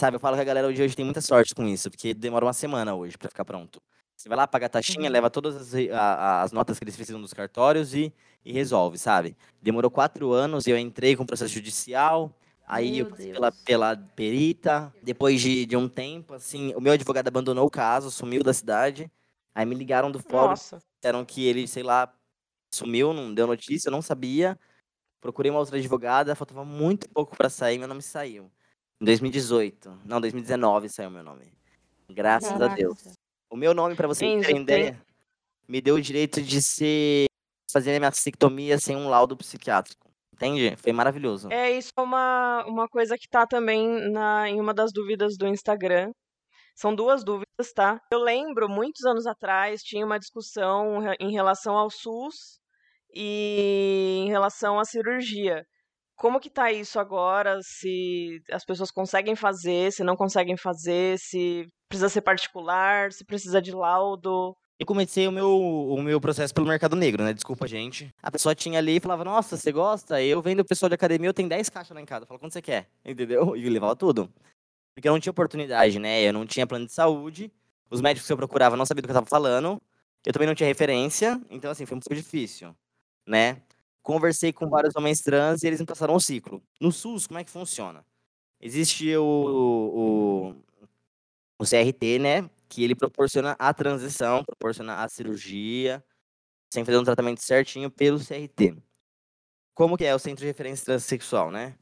[0.00, 2.44] Sabe, eu falo que a galera de hoje tem muita sorte com isso, porque demora
[2.44, 3.82] uma semana hoje para ficar pronto.
[4.16, 5.12] Você vai lá, paga a taxinha, uhum.
[5.12, 8.12] leva todas as, a, as notas que eles precisam dos cartórios e,
[8.44, 9.36] e resolve, sabe?
[9.60, 12.32] Demorou quatro anos, eu entrei com o processo judicial,
[12.68, 14.94] Aí meu eu passei pela, pela perita.
[15.02, 19.10] Depois de, de um tempo, assim, o meu advogado abandonou o caso, sumiu da cidade.
[19.54, 20.78] Aí me ligaram do fórum, Nossa.
[21.00, 22.12] disseram que ele, sei lá,
[22.72, 24.58] sumiu, não deu notícia, eu não sabia.
[25.20, 28.50] Procurei uma outra advogada, faltava muito pouco para sair, meu nome saiu.
[29.00, 30.00] Em 2018.
[30.04, 31.52] Não, 2019 saiu meu nome.
[32.10, 32.72] Graças Caraca.
[32.72, 32.98] a Deus.
[33.50, 35.00] O meu nome, para você entender,
[35.66, 37.26] me deu o direito de ser
[37.70, 40.07] fazer a minha mastectomia sem um laudo psiquiátrico.
[40.38, 40.76] Entende?
[40.76, 41.48] Foi maravilhoso.
[41.50, 45.48] É, isso é uma, uma coisa que tá também na, em uma das dúvidas do
[45.48, 46.12] Instagram.
[46.76, 48.00] São duas dúvidas, tá?
[48.12, 52.60] Eu lembro, muitos anos atrás, tinha uma discussão em relação ao SUS
[53.12, 55.64] e em relação à cirurgia.
[56.16, 57.58] como que tá isso agora?
[57.62, 63.60] Se as pessoas conseguem fazer, se não conseguem fazer, se precisa ser particular, se precisa
[63.62, 64.54] de laudo.
[64.78, 67.32] Eu comecei o meu, o meu processo pelo mercado negro, né?
[67.32, 68.14] Desculpa, gente.
[68.22, 70.22] A pessoa tinha ali e falava, nossa, você gosta?
[70.22, 72.22] Eu vendo o pessoal de academia, eu tenho 10 caixas lá em casa.
[72.22, 72.88] Eu falo, quanto você quer?
[73.04, 73.56] Entendeu?
[73.56, 74.32] E levava tudo.
[74.94, 76.22] Porque eu não tinha oportunidade, né?
[76.22, 77.52] Eu não tinha plano de saúde.
[77.90, 79.82] Os médicos que eu procurava não sabiam do que eu tava falando.
[80.24, 81.40] Eu também não tinha referência.
[81.50, 82.72] Então, assim, foi pouco difícil,
[83.26, 83.60] né?
[84.00, 86.62] Conversei com vários homens trans e eles me passaram um ciclo.
[86.80, 88.04] No SUS, como é que funciona?
[88.60, 90.54] Existe o,
[91.58, 92.48] o, o CRT, né?
[92.68, 96.04] Que ele proporciona a transição, proporciona a cirurgia,
[96.72, 98.76] sem fazer um tratamento certinho pelo CRT.
[99.74, 101.76] Como que é o Centro de Referência Transsexual, né?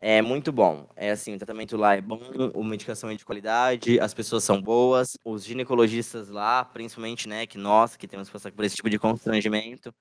[0.00, 0.88] É muito bom.
[0.96, 2.18] É assim, o tratamento lá é bom,
[2.54, 7.58] a medicação é de qualidade, as pessoas são boas, os ginecologistas lá, principalmente, né, que
[7.58, 9.92] nós que temos que passar por esse tipo de constrangimento,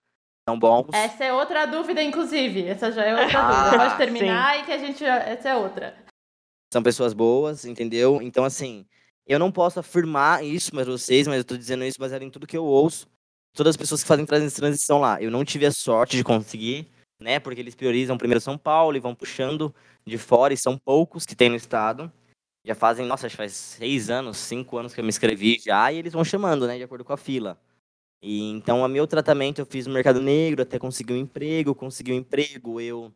[0.48, 0.88] são bons.
[0.94, 2.66] Essa é outra dúvida, inclusive.
[2.66, 3.84] Essa já é outra ah, dúvida.
[3.84, 4.62] Pode terminar sim.
[4.62, 5.04] e que a gente.
[5.04, 5.96] Essa é outra.
[6.72, 8.22] São pessoas boas, entendeu?
[8.22, 8.88] Então, assim,
[9.30, 12.48] eu não posso afirmar isso para vocês, mas eu tô dizendo isso baseado em tudo
[12.48, 13.08] que eu ouço.
[13.54, 15.22] Todas as pessoas que fazem transição lá.
[15.22, 16.88] Eu não tive a sorte de conseguir,
[17.22, 17.40] né?
[17.40, 19.74] Porque eles priorizam primeiro São Paulo e vão puxando
[20.04, 22.12] de fora, e são poucos que tem no estado.
[22.66, 26.14] Já fazem, nossa, faz seis anos, cinco anos que eu me inscrevi já, e eles
[26.14, 26.78] vão chamando, né?
[26.78, 27.56] De acordo com a fila.
[28.24, 32.14] E então, o meu tratamento eu fiz no mercado negro até conseguir um emprego, consegui
[32.14, 33.14] um emprego, eu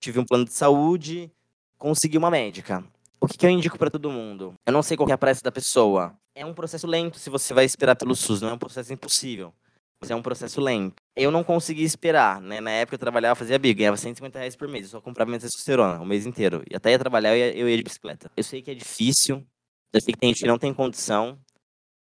[0.00, 1.30] tive um plano de saúde,
[1.76, 2.84] consegui uma médica.
[3.20, 4.54] O que, que eu indico para todo mundo?
[4.66, 6.16] Eu não sei qual é a pressa da pessoa.
[6.34, 9.52] É um processo lento se você vai esperar pelo SUS, não é um processo impossível.
[10.00, 10.94] Mas é um processo lento.
[11.16, 12.60] Eu não consegui esperar, né?
[12.60, 14.84] Na época eu trabalhava, fazia bico, ganhava 150 reais por mês.
[14.84, 16.62] Eu só comprava minha testosterona o mês inteiro.
[16.70, 18.30] E até ia trabalhar, eu ia, eu ia de bicicleta.
[18.36, 19.44] Eu sei que é difícil,
[19.92, 21.36] eu sei que tem gente que não tem condição.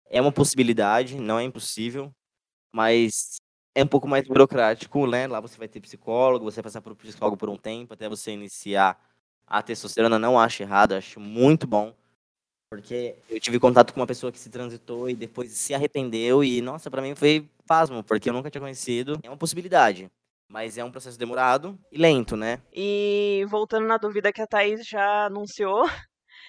[0.09, 2.11] É uma possibilidade, não é impossível
[2.75, 3.37] mas
[3.73, 5.27] é um pouco mais burocrático, né?
[5.27, 8.31] Lá você vai ter psicólogo, você vai passar por psicólogo por um tempo até você
[8.31, 8.99] iniciar
[9.47, 10.19] a testosterona.
[10.19, 11.93] Não acho errado, acho muito bom.
[12.69, 16.61] Porque eu tive contato com uma pessoa que se transitou e depois se arrependeu e,
[16.61, 19.19] nossa, para mim foi pasmo, porque eu nunca tinha conhecido.
[19.23, 20.09] É uma possibilidade,
[20.49, 22.59] mas é um processo demorado e lento, né?
[22.73, 25.85] E voltando na dúvida que a Thaís já anunciou,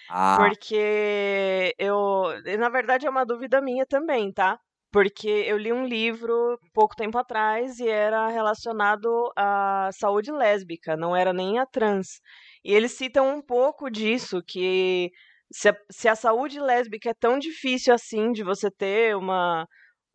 [0.08, 0.36] ah.
[0.38, 2.24] porque eu,
[2.58, 4.58] na verdade é uma dúvida minha também, tá?
[4.96, 11.14] Porque eu li um livro pouco tempo atrás e era relacionado à saúde lésbica, não
[11.14, 12.18] era nem a trans.
[12.64, 15.10] E eles citam um pouco disso, que
[15.52, 19.68] se a, se a saúde lésbica é tão difícil assim de você ter uma,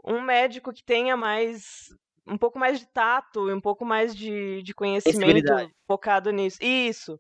[0.04, 1.62] um médico que tenha mais
[2.28, 5.54] um pouco mais de tato e um pouco mais de, de conhecimento
[5.88, 6.58] focado nisso.
[6.60, 7.20] Isso.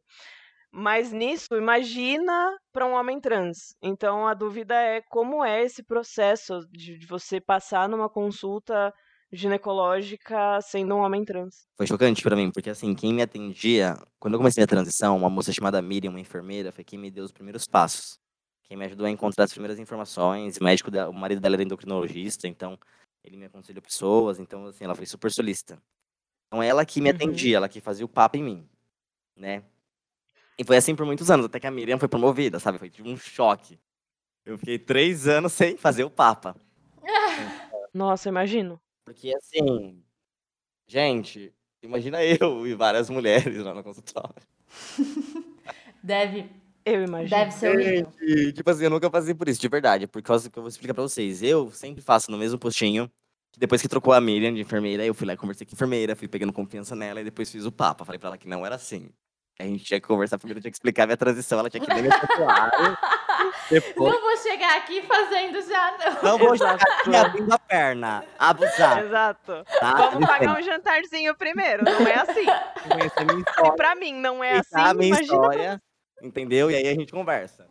[0.71, 3.75] Mas nisso, imagina para um homem trans.
[3.81, 8.93] Então a dúvida é como é esse processo de, de você passar numa consulta
[9.33, 11.65] ginecológica sendo um homem trans.
[11.77, 15.29] Foi chocante para mim, porque assim, quem me atendia, quando eu comecei a transição, uma
[15.29, 18.19] moça chamada Miriam, uma enfermeira, foi quem me deu os primeiros passos.
[18.63, 22.47] Quem me ajudou a encontrar as primeiras informações, o médico, o marido dela era endocrinologista,
[22.47, 22.77] então
[23.23, 25.81] ele me aconselhou pessoas, então assim, ela foi super solista.
[26.47, 27.15] Então ela que me uhum.
[27.15, 28.69] atendia, ela que fazia o papo em mim,
[29.35, 29.63] né?
[30.61, 32.77] E foi assim por muitos anos, até que a Miriam foi promovida, sabe?
[32.77, 33.79] Foi tipo um choque.
[34.45, 36.55] Eu fiquei três anos sem fazer o Papa.
[37.91, 38.79] Nossa, imagino.
[39.03, 39.99] Porque assim,
[40.85, 41.51] gente,
[41.81, 44.35] imagina eu e várias mulheres lá no consultório.
[46.03, 46.47] Deve.
[46.85, 47.31] Eu imagino.
[47.31, 48.13] Deve ser horrível.
[48.21, 50.05] E, tipo assim, eu nunca passei por isso, de verdade.
[50.05, 51.41] Por causa que eu vou explicar pra vocês.
[51.41, 53.09] Eu sempre faço no mesmo postinho.
[53.57, 56.15] Depois que trocou a Miriam de enfermeira, eu fui lá e conversei com a enfermeira,
[56.15, 58.05] fui pegando confiança nela e depois fiz o Papa.
[58.05, 59.09] Falei pra ela que não era assim.
[59.59, 62.01] A gente tinha que conversar primeiro, tinha que explicar minha transição, ela tinha que ler
[62.01, 62.97] meu prontuário.
[63.69, 64.13] Depois...
[64.13, 66.23] Não vou chegar aqui fazendo já, não.
[66.23, 68.23] Não vou chegar aqui abrindo a perna.
[68.39, 69.05] Abusar.
[69.05, 69.63] Exato.
[69.79, 70.09] Tá?
[70.09, 72.41] Vamos pagar um jantarzinho primeiro, não é assim.
[72.41, 73.43] História.
[73.65, 75.33] E pra mim não é assim, a minha imagina...
[75.35, 75.81] história,
[76.21, 76.71] entendeu?
[76.71, 77.67] E aí a gente conversa.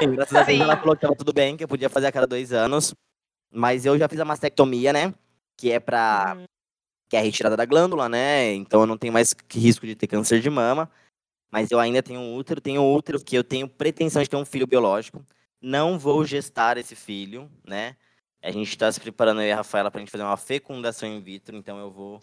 [0.00, 2.26] Graças a Deus ela falou que tava tudo bem, que eu podia fazer a cada
[2.26, 2.94] dois anos.
[3.52, 5.14] Mas eu já fiz a mastectomia, né?
[5.56, 6.36] Que é pra...
[6.36, 6.44] Hum.
[7.08, 8.52] Que é a retirada da glândula, né?
[8.52, 10.88] Então eu não tenho mais risco de ter câncer de mama
[11.50, 14.44] mas eu ainda tenho um útero, tenho útero que eu tenho pretensão de ter um
[14.44, 15.24] filho biológico.
[15.60, 17.96] Não vou gestar esse filho, né?
[18.42, 21.20] A gente está se preparando, e a Rafaela, para a gente fazer uma fecundação in
[21.20, 22.20] vitro, então eu vou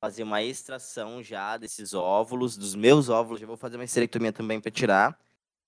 [0.00, 4.60] fazer uma extração já desses óvulos, dos meus óvulos, eu vou fazer uma esterectomia também
[4.60, 5.18] para tirar.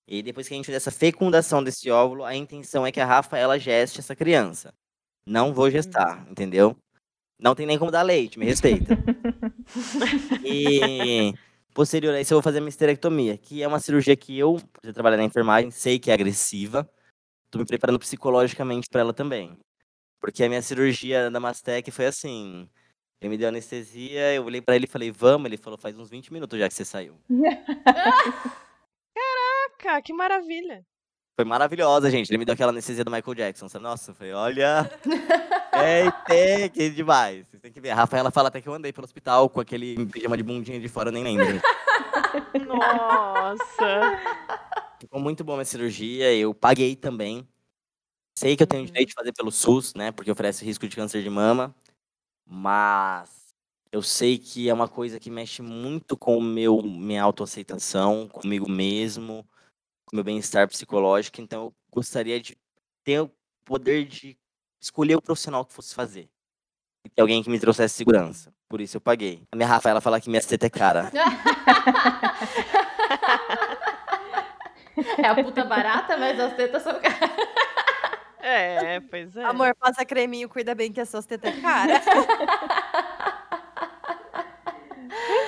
[0.07, 3.05] E depois que a gente fizer essa fecundação desse óvulo, a intenção é que a
[3.05, 4.73] Rafaela geste essa criança.
[5.25, 6.75] Não vou gestar, entendeu?
[7.39, 8.97] Não tem nem como dar leite, me respeita.
[10.43, 11.33] e
[11.73, 14.81] Posterior a isso, eu vou fazer a histerectomia, que é uma cirurgia que eu, por
[14.81, 16.89] trabalho trabalhar na enfermagem, sei que é agressiva.
[17.49, 19.57] Tô me preparando psicologicamente para ela também.
[20.19, 22.69] Porque a minha cirurgia da Mastec foi assim.
[23.21, 25.45] Ele me deu anestesia, eu olhei pra ele e falei, vamos.
[25.45, 27.17] Ele falou, faz uns 20 minutos já que você saiu.
[29.79, 30.85] Caraca, que maravilha.
[31.35, 32.29] Foi maravilhosa, gente.
[32.29, 33.69] Ele me deu aquela anestesia do Michael Jackson.
[33.69, 33.83] sabe?
[33.83, 34.89] Nossa, eu falei, olha.
[35.73, 37.47] É, que demais.
[37.61, 37.91] Têm que ver.
[37.91, 40.89] A Rafaela fala até que eu andei pelo hospital com aquele pijama de bundinha de
[40.89, 41.61] fora, eu nem lembro.
[42.67, 44.19] Nossa.
[44.99, 47.47] Ficou muito boa a minha cirurgia, eu paguei também.
[48.35, 50.11] Sei que eu tenho direito de fazer pelo SUS, né?
[50.11, 51.75] Porque oferece risco de câncer de mama.
[52.43, 53.53] Mas
[53.91, 58.67] eu sei que é uma coisa que mexe muito com o meu, minha autoaceitação, comigo
[58.67, 59.47] mesmo,
[60.05, 61.39] com o meu bem-estar psicológico.
[61.41, 62.57] Então eu gostaria de
[63.03, 63.31] ter o
[63.63, 64.35] poder de
[64.79, 66.27] escolher o profissional que fosse fazer.
[67.03, 68.53] E ter alguém que me trouxesse segurança.
[68.69, 69.43] Por isso eu paguei.
[69.51, 71.11] A minha Rafaela fala que minha teta é cara.
[75.17, 77.31] É a puta barata, mas as tetas são caras.
[78.39, 79.43] É, pois é.
[79.45, 82.01] Amor, passa creminho, cuida bem que as suas tetas é cara.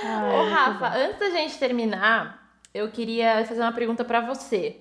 [0.04, 0.95] Ai, Ô, Rafa, bom.
[0.97, 4.80] antes da gente terminar, eu queria fazer uma pergunta pra você.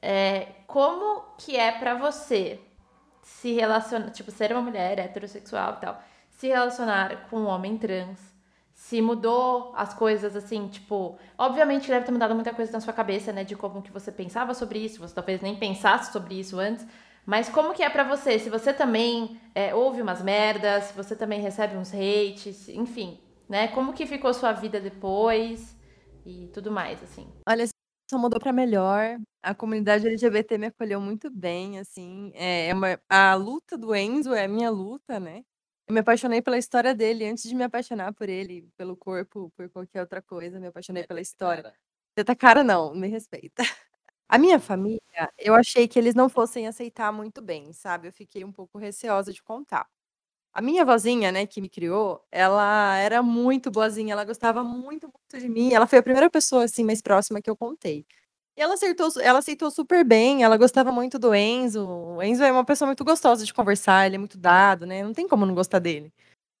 [0.00, 2.60] É, como que é pra você
[3.24, 8.18] se relacionar, tipo, ser uma mulher heterossexual e tal, se relacionar com um homem trans?
[8.72, 13.32] Se mudou as coisas assim, tipo, obviamente deve ter mudado muita coisa na sua cabeça,
[13.32, 16.86] né, de como que você pensava sobre isso, você talvez nem pensasse sobre isso antes,
[17.24, 18.38] mas como que é pra você?
[18.38, 23.18] Se você também é, ouve umas merdas, se você também recebe uns hates, enfim,
[23.48, 23.68] né?
[23.68, 25.74] Como que ficou sua vida depois
[26.26, 27.26] e tudo mais, assim.
[27.48, 27.64] Olha,
[28.10, 29.16] só mudou pra melhor.
[29.44, 32.32] A comunidade LGBT me acolheu muito bem, assim.
[32.34, 35.44] É é uma a luta do Enzo é a minha luta, né.
[35.86, 39.68] Eu me apaixonei pela história dele antes de me apaixonar por ele, pelo corpo, por
[39.70, 41.74] qualquer outra coisa, me apaixonei pela história.
[42.14, 43.62] Teta cara não, me respeita.
[44.28, 45.00] A minha família,
[45.38, 49.32] eu achei que eles não fossem aceitar muito bem, sabe, eu fiquei um pouco receosa
[49.32, 49.86] de contar.
[50.52, 55.38] A minha vozinha, né, que me criou, ela era muito boazinha, ela gostava muito, muito
[55.40, 58.06] de mim, ela foi a primeira pessoa, assim, mais próxima que eu contei.
[58.56, 62.52] E ela acertou ela aceitou super bem, ela gostava muito do Enzo, o Enzo é
[62.52, 65.54] uma pessoa muito gostosa de conversar, ele é muito dado, né, não tem como não
[65.54, 66.12] gostar dele.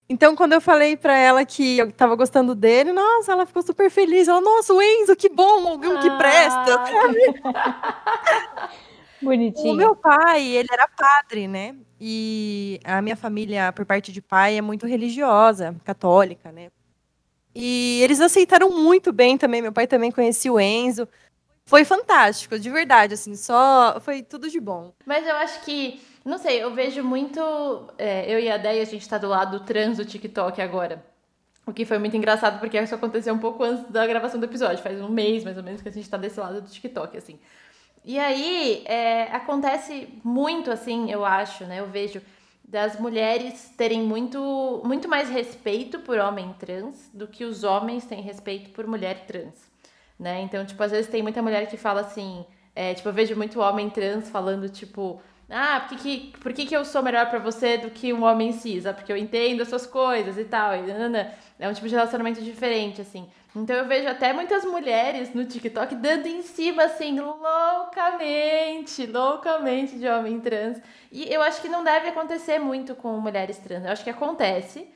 [0.08, 3.90] Então quando eu falei pra ela que eu estava gostando dele, nossa, ela ficou super
[3.90, 7.18] feliz, ela: "Nossa, o Enzo, que bom, alguém que presta", Ah, sabe.
[9.22, 9.76] O Bonitinho.
[9.76, 14.62] meu pai, ele era padre, né, e a minha família, por parte de pai, é
[14.62, 16.70] muito religiosa, católica, né.
[17.54, 21.08] E eles aceitaram muito bem também, meu pai também conhecia o Enzo.
[21.66, 24.92] Foi fantástico, de verdade, assim, só foi tudo de bom.
[25.06, 27.40] Mas eu acho que, não sei, eu vejo muito.
[27.96, 31.04] é, eu e a Déia, a gente tá do lado trans do TikTok agora.
[31.66, 34.82] O que foi muito engraçado, porque isso aconteceu um pouco antes da gravação do episódio.
[34.82, 37.38] Faz um mês, mais ou menos, que a gente tá desse lado do TikTok, assim.
[38.04, 41.80] E aí, é, acontece muito, assim, eu acho, né?
[41.80, 42.20] Eu vejo
[42.62, 48.20] das mulheres terem muito, muito mais respeito por homem trans do que os homens têm
[48.20, 49.70] respeito por mulher trans,
[50.24, 50.40] né?
[50.40, 52.44] Então, tipo, às vezes tem muita mulher que fala assim,
[52.74, 55.20] é, tipo, eu vejo muito homem trans falando, tipo,
[55.50, 58.24] ah, por que, que, por que, que eu sou melhor pra você do que um
[58.24, 58.86] homem cis?
[58.86, 60.74] Ah, porque eu entendo as suas coisas e tal.
[60.74, 61.34] E nanana.
[61.58, 63.28] É um tipo de relacionamento diferente, assim.
[63.54, 70.08] Então eu vejo até muitas mulheres no TikTok dando em cima, assim, loucamente, loucamente de
[70.08, 70.80] homem trans.
[71.12, 73.84] E eu acho que não deve acontecer muito com mulheres trans.
[73.84, 74.88] Eu acho que acontece,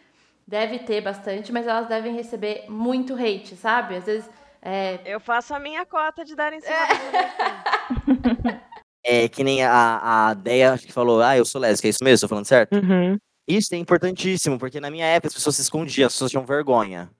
[0.47, 3.97] deve ter bastante, mas elas devem receber muito hate, sabe?
[3.97, 4.31] Às vezes.
[4.63, 8.61] É, Eu faço a minha cota de dar em cima sim.
[9.05, 12.05] É que nem a, a Deia acho que falou, ah, eu sou lésbica, é isso
[12.05, 12.21] mesmo?
[12.21, 12.75] Tô falando certo?
[12.75, 13.17] Uhum.
[13.49, 17.11] Isso é importantíssimo, porque na minha época as pessoas se escondiam, as pessoas tinham vergonha.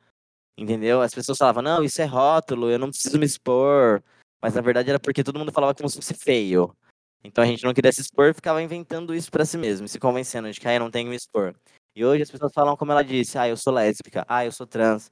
[0.59, 1.01] Entendeu?
[1.01, 4.03] As pessoas falavam, não, isso é rótulo, eu não preciso me expor.
[4.43, 6.77] Mas na verdade era porque todo mundo falava como se fosse feio.
[7.25, 9.99] Então a gente não queria se expor e ficava inventando isso pra si mesmo, se
[9.99, 11.55] convencendo de que ah, eu não tenho que me expor.
[11.97, 14.67] E hoje as pessoas falam como ela disse, ah, eu sou lésbica, ah, eu sou
[14.67, 15.11] trans.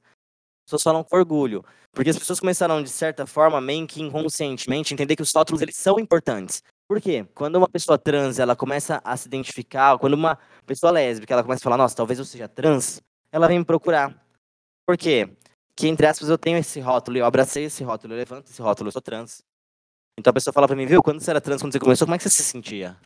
[0.67, 1.63] As pessoas falam com orgulho.
[1.93, 5.77] Porque as pessoas começaram, de certa forma, meio que inconscientemente, entender que os rótulos eles
[5.77, 6.61] são importantes.
[6.89, 7.25] Por quê?
[7.33, 11.61] Quando uma pessoa trans ela começa a se identificar, quando uma pessoa lésbica ela começa
[11.61, 13.01] a falar, nossa, talvez eu seja trans,
[13.31, 14.13] ela vem me procurar.
[14.85, 15.29] Por quê?
[15.73, 18.89] Que, entre aspas, eu tenho esse rótulo, eu abracei esse rótulo, eu levanto esse rótulo,
[18.89, 19.41] eu sou trans.
[20.19, 22.15] Então a pessoa fala pra mim, viu, quando você era trans, quando você começou, como
[22.15, 22.97] é que você se sentia?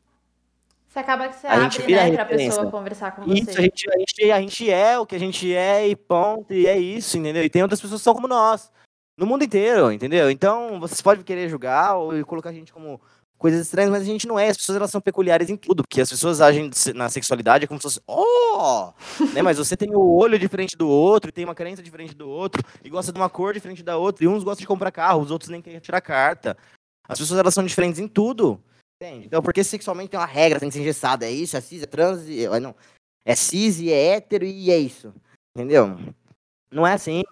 [0.92, 3.60] Você acaba que você A gente abre, vira né, pra pessoa conversar com Isso, você.
[3.60, 6.68] a gente, a, gente, a gente é o que a gente é e ponto, e
[6.68, 7.46] é isso, entendeu?
[7.46, 8.70] E tem outras pessoas que são como nós,
[9.18, 10.30] no mundo inteiro, entendeu?
[10.30, 13.00] Então, vocês podem querer julgar ou colocar a gente como
[13.38, 14.50] coisas estranhas, mas a gente não é.
[14.50, 17.84] As pessoas elas são peculiares em tudo, porque as pessoas agem na sexualidade como se
[17.84, 18.92] fosse, oh!
[19.34, 19.42] né?
[19.42, 22.62] Mas você tem o olho diferente do outro, e tem uma crença diferente do outro,
[22.84, 25.32] e gosta de uma cor diferente da outra, e uns gostam de comprar carro, os
[25.32, 26.58] outros nem querem tirar carta.
[27.08, 28.62] As pessoas elas são diferentes em tudo.
[29.02, 29.26] Entende?
[29.26, 31.88] Então, porque sexualmente tem uma regra, tem que ser engessada, é isso, é cis, é
[31.88, 32.46] trans, e...
[32.46, 32.76] ah, não.
[33.26, 35.12] é cis e é hétero e é isso.
[35.56, 35.98] Entendeu?
[36.72, 37.24] Não é assim,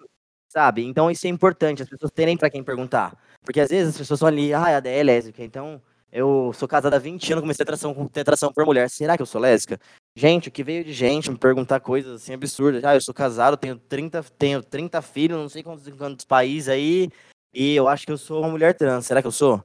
[0.52, 0.84] sabe?
[0.84, 3.16] Então isso é importante, as pessoas terem para quem perguntar.
[3.44, 6.66] Porque às vezes as pessoas estão ali, ah, a Adé é lésbica, então eu sou
[6.66, 8.90] casada há 20 anos, comecei a atração, ter atração por mulher.
[8.90, 9.78] Será que eu sou lésbica?
[10.16, 12.82] Gente, o que veio de gente me perguntar coisas assim absurdas.
[12.82, 17.08] Ah, eu sou casado, tenho 30, tenho 30 filhos, não sei quantos, quantos países aí,
[17.54, 19.06] e eu acho que eu sou uma mulher trans.
[19.06, 19.64] Será que eu sou?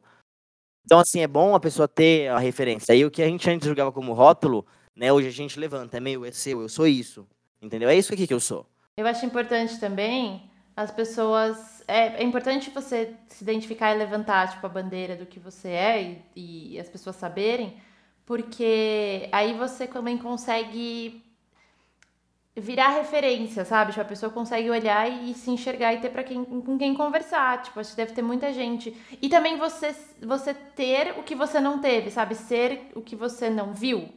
[0.86, 2.94] Então, assim, é bom a pessoa ter a referência.
[2.94, 4.66] Aí o que a gente antes julgava como rótulo,
[4.96, 7.28] né, hoje a gente levanta, é meio, é seu, eu sou isso.
[7.62, 7.90] Entendeu?
[7.90, 8.66] É isso aqui que eu sou.
[8.96, 11.84] Eu acho importante também as pessoas.
[11.88, 16.22] É, é importante você se identificar e levantar, tipo, a bandeira do que você é
[16.36, 17.76] e, e as pessoas saberem,
[18.26, 21.25] porque aí você também consegue
[22.56, 23.92] virar referência, sabe?
[23.92, 27.62] Tipo, a pessoa consegue olhar e, se enxergar e ter para quem com quem conversar.
[27.62, 28.96] Tipo, acho que deve ter muita gente.
[29.22, 32.34] E também você você ter o que você não teve, sabe?
[32.36, 34.10] Ser o que você não viu.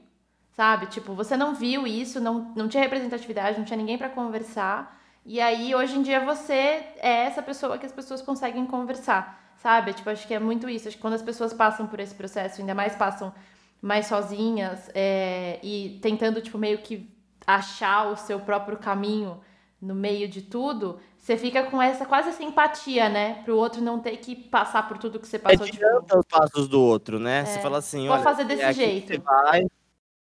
[0.52, 0.86] Sabe?
[0.86, 4.96] Tipo, você não viu isso, não, não tinha representatividade, não tinha ninguém para conversar.
[5.24, 6.52] E aí, hoje em dia, você
[6.96, 9.92] é essa pessoa que as pessoas conseguem conversar, sabe?
[9.92, 10.88] Tipo, acho que é muito isso.
[10.88, 13.32] Acho que quando as pessoas passam por esse processo, ainda mais passam
[13.80, 17.17] mais sozinhas é, e tentando, tipo, meio que
[17.48, 19.40] achar o seu próprio caminho
[19.80, 23.42] no meio de tudo, você fica com essa quase essa empatia, né?
[23.44, 25.66] Pro outro não ter que passar por tudo que você passou.
[25.66, 26.18] Adianta tipo...
[26.18, 27.40] os passos do outro, né?
[27.40, 29.22] É, você fala assim, vou fazer desse é jeito.
[29.22, 29.66] Vai,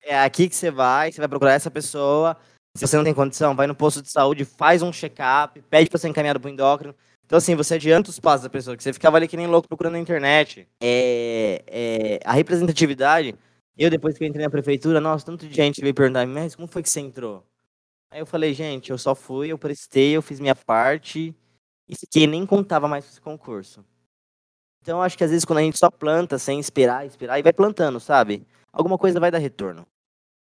[0.03, 2.37] é aqui que você vai, você vai procurar essa pessoa.
[2.77, 5.99] Se você não tem condição, vai no posto de saúde, faz um check-up, pede para
[5.99, 6.95] ser encaminhado pro endócrino.
[7.25, 9.67] Então, assim, você adianta os passos da pessoa, que você ficava ali que nem louco
[9.67, 10.69] procurando na internet.
[10.83, 13.35] É, é, a representatividade,
[13.85, 16.69] eu depois que eu entrei na prefeitura, nossa, tanto de gente veio perguntar, mas como
[16.69, 17.45] foi que você entrou?
[18.11, 21.35] Aí eu falei, gente, eu só fui, eu prestei, eu fiz minha parte
[21.89, 23.85] e fiquei, nem contava mais com esse concurso.
[24.81, 27.53] Então, acho que às vezes quando a gente só planta sem esperar, esperar, e vai
[27.53, 28.47] plantando, sabe?
[28.73, 29.87] Alguma coisa vai dar retorno.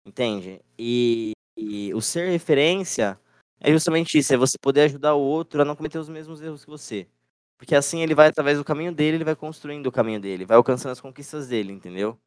[0.04, 0.60] Entende?
[0.78, 3.18] E, e o ser referência
[3.60, 6.64] é justamente isso, é você poder ajudar o outro a não cometer os mesmos erros
[6.64, 7.08] que você.
[7.56, 10.56] Porque assim ele vai, através do caminho dele, ele vai construindo o caminho dele, vai
[10.56, 12.18] alcançando as conquistas dele, entendeu?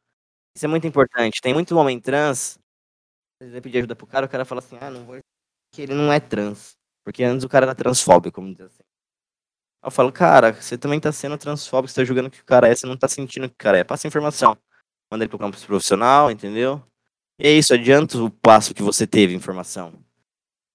[0.56, 1.40] Isso é muito importante.
[1.40, 2.58] Tem muito homem trans,
[3.40, 5.16] vezes pedir ajuda pro cara, o cara fala assim, ah, não vou
[5.72, 6.76] que ele não é trans.
[7.04, 8.82] Porque antes o cara era transfóbico, como dizer assim.
[9.84, 12.74] Eu falo, cara, você também tá sendo transfóbico, você tá julgando que o cara é,
[12.74, 13.84] você não tá sentindo que o cara é.
[13.84, 14.56] Passa informação.
[15.10, 16.82] Manda ele pro campo profissional, entendeu?
[17.40, 19.94] E é isso, adianta o passo que você teve, informação.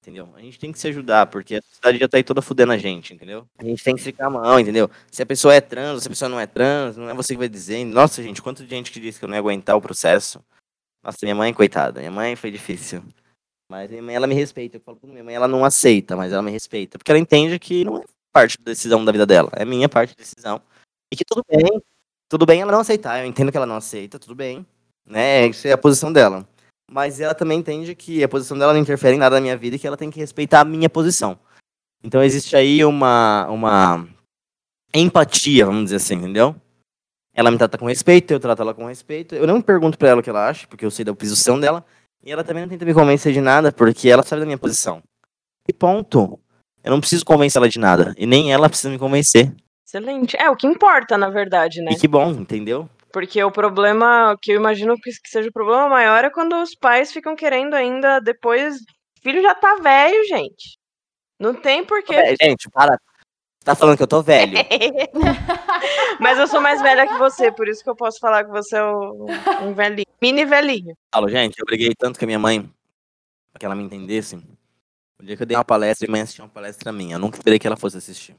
[0.03, 0.27] Entendeu?
[0.35, 2.77] A gente tem que se ajudar, porque a sociedade já tá aí toda fudendo a
[2.77, 3.47] gente, entendeu?
[3.57, 4.91] A gente tem que ficar a mão, entendeu?
[5.09, 7.39] Se a pessoa é trans, se a pessoa não é trans, não é você que
[7.39, 7.85] vai dizer.
[7.85, 10.43] Nossa, gente, quanto de gente que disse que eu não ia aguentar o processo.
[11.01, 13.01] Nossa, minha mãe, coitada, minha mãe foi difícil.
[13.69, 14.75] Mas minha mãe, ela me respeita.
[14.75, 16.97] Eu falo pra minha mãe, ela não aceita, mas ela me respeita.
[16.97, 20.17] Porque ela entende que não é parte da decisão da vida dela, é minha parte
[20.17, 20.61] da decisão.
[21.13, 21.81] E que tudo bem,
[22.27, 23.21] tudo bem ela não aceitar.
[23.21, 24.65] Eu entendo que ela não aceita, tudo bem.
[25.05, 25.47] Né?
[25.47, 26.45] Isso é a posição dela
[26.93, 29.75] mas ela também entende que a posição dela não interfere em nada na minha vida
[29.75, 31.39] e que ela tem que respeitar a minha posição.
[32.03, 34.07] Então existe aí uma, uma
[34.93, 36.55] empatia, vamos dizer assim, entendeu?
[37.33, 39.33] Ela me trata com respeito, eu trato ela com respeito.
[39.33, 41.83] Eu não pergunto para ela o que ela acha, porque eu sei da posição dela.
[42.23, 45.01] E ela também não tenta me convencer de nada, porque ela sabe da minha posição.
[45.67, 46.39] E ponto.
[46.83, 48.13] Eu não preciso convencer ela de nada.
[48.19, 49.51] E nem ela precisa me convencer.
[49.83, 50.37] Excelente.
[50.37, 51.91] É o que importa, na verdade, né?
[51.91, 52.87] E que bom, entendeu?
[53.13, 57.11] Porque o problema, que eu imagino que seja o problema maior, é quando os pais
[57.11, 58.77] ficam querendo ainda depois.
[58.77, 60.79] O filho já tá velho, gente.
[61.39, 62.15] Não tem porquê.
[62.15, 62.93] É, gente, para.
[62.93, 64.57] Você tá falando que eu tô velho.
[66.19, 68.77] Mas eu sou mais velha que você, por isso que eu posso falar que você
[68.77, 70.07] é um velhinho.
[70.19, 70.97] Mini velhinho.
[71.13, 72.61] Falo, gente, eu briguei tanto com a minha mãe
[73.51, 74.37] pra que ela me entendesse.
[75.19, 77.15] O dia que eu dei uma palestra, minha mãe assistiu uma palestra minha.
[77.15, 78.35] Eu nunca esperei que ela fosse assistir.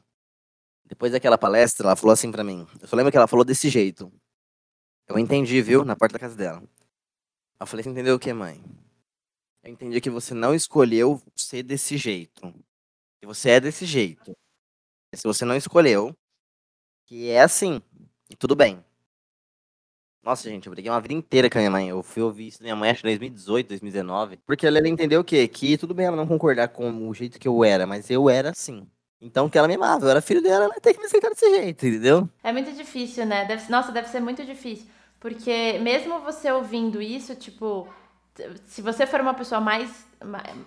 [0.85, 2.67] Depois daquela palestra, ela falou assim pra mim.
[2.83, 4.13] Eu só lembro que ela falou desse jeito.
[5.07, 5.85] Eu entendi, viu?
[5.85, 6.63] Na porta da casa dela.
[7.61, 8.63] Eu falei, você entendeu o que, mãe?
[9.63, 12.53] Eu entendi que você não escolheu ser desse jeito.
[13.21, 14.37] Que você é desse jeito.
[15.15, 16.15] Se você não escolheu,
[17.07, 17.81] que é assim,
[18.39, 18.85] tudo bem.
[20.23, 21.89] Nossa, gente, eu briguei uma vida inteira com a minha mãe.
[21.89, 24.39] Eu fui ouvir isso da minha mãe, acho em 2018, 2019.
[24.47, 25.47] Porque ela entendeu o quê?
[25.47, 28.51] Que tudo bem ela não concordar com o jeito que eu era, mas eu era
[28.51, 28.87] assim.
[29.21, 31.49] Então, que ela me amava, eu era filho dela, ela tem que me aceitar desse
[31.49, 32.29] jeito, entendeu?
[32.43, 33.45] É muito difícil, né?
[33.47, 34.87] Deve, nossa, deve ser muito difícil.
[35.25, 37.89] Porque mesmo você ouvindo isso, tipo,
[38.67, 40.07] se você for uma pessoa mais,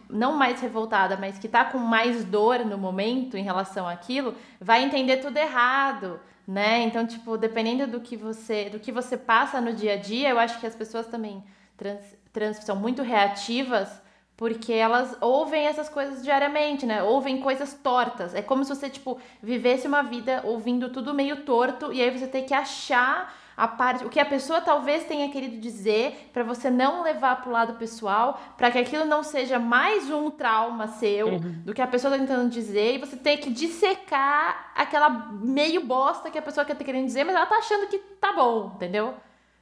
[0.09, 4.83] não mais revoltada, mas que tá com mais dor no momento em relação àquilo, vai
[4.83, 6.81] entender tudo errado, né?
[6.81, 10.39] Então, tipo, dependendo do que você, do que você passa no dia a dia, eu
[10.39, 11.43] acho que as pessoas também
[11.77, 14.01] trans, trans são muito reativas
[14.35, 17.03] porque elas ouvem essas coisas diariamente, né?
[17.03, 18.33] Ouvem coisas tortas.
[18.33, 22.25] É como se você, tipo, vivesse uma vida ouvindo tudo meio torto e aí você
[22.25, 26.69] tem que achar a parte, o que a pessoa talvez tenha querido dizer, para você
[26.69, 31.61] não levar pro lado pessoal, para que aquilo não seja mais um trauma seu Uhum.
[31.65, 36.29] do que a pessoa tá tentando dizer e você tem que dissecar aquela meio bosta
[36.29, 39.15] que a pessoa quer ter querendo dizer, mas ela tá achando que tá bom, entendeu?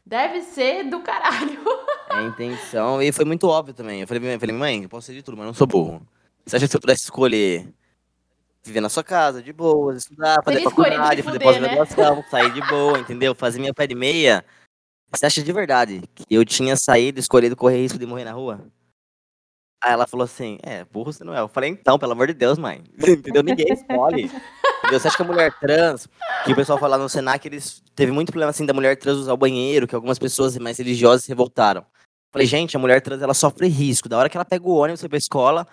[0.05, 1.59] Deve ser do caralho.
[2.07, 3.01] É a intenção.
[3.01, 4.01] E foi muito óbvio também.
[4.01, 6.01] Eu falei, eu falei, mãe, eu posso ser de tudo, mas eu não sou burro.
[6.45, 7.67] Você acha que se eu pudesse escolher
[8.66, 11.45] viver na sua casa, de boa, estudar, fazer faculdade, fazer né?
[11.45, 13.36] pós-graduação, sair de boa, entendeu?
[13.36, 14.43] Fazer minha pé de meia.
[15.11, 18.59] Você acha de verdade que eu tinha saído, escolhido correr risco de morrer na rua?
[19.84, 21.39] Aí ela falou assim, é, burro você não é.
[21.39, 22.84] Eu falei, então, pelo amor de Deus, mãe.
[22.97, 23.43] Entendeu?
[23.43, 24.24] Ninguém escolhe.
[24.24, 24.99] Entendeu?
[24.99, 26.07] Você acha que a mulher trans,
[26.43, 29.34] que o pessoal fala no Senac, eles teve muito problema assim da mulher trans usar
[29.34, 31.86] o banheiro, que algumas pessoas mais religiosas se revoltaram.
[32.32, 34.09] Falei, gente, a mulher trans ela sofre risco.
[34.09, 35.68] Da hora que ela pega o ônibus pra ir pra escola,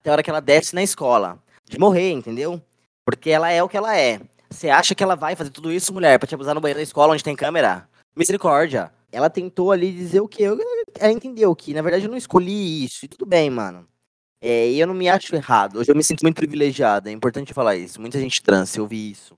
[0.00, 1.42] até a hora que ela desce na escola.
[1.68, 2.60] De morrer, entendeu?
[3.04, 4.20] Porque ela é o que ela é.
[4.50, 6.82] Você acha que ela vai fazer tudo isso, mulher, pra te abusar no banheiro da
[6.82, 7.88] escola onde tem câmera?
[8.16, 8.92] Misericórdia.
[9.12, 10.44] Ela tentou ali dizer o quê?
[10.44, 10.58] Eu-
[10.98, 13.04] Ela entendeu que, na verdade, eu não escolhi isso.
[13.04, 13.86] E tudo bem, mano.
[14.40, 15.78] É, e eu não me acho errado.
[15.78, 17.08] Hoje eu me sinto muito privilegiado.
[17.08, 18.00] É importante falar isso.
[18.00, 19.34] Muita gente trans, se ouvir isso.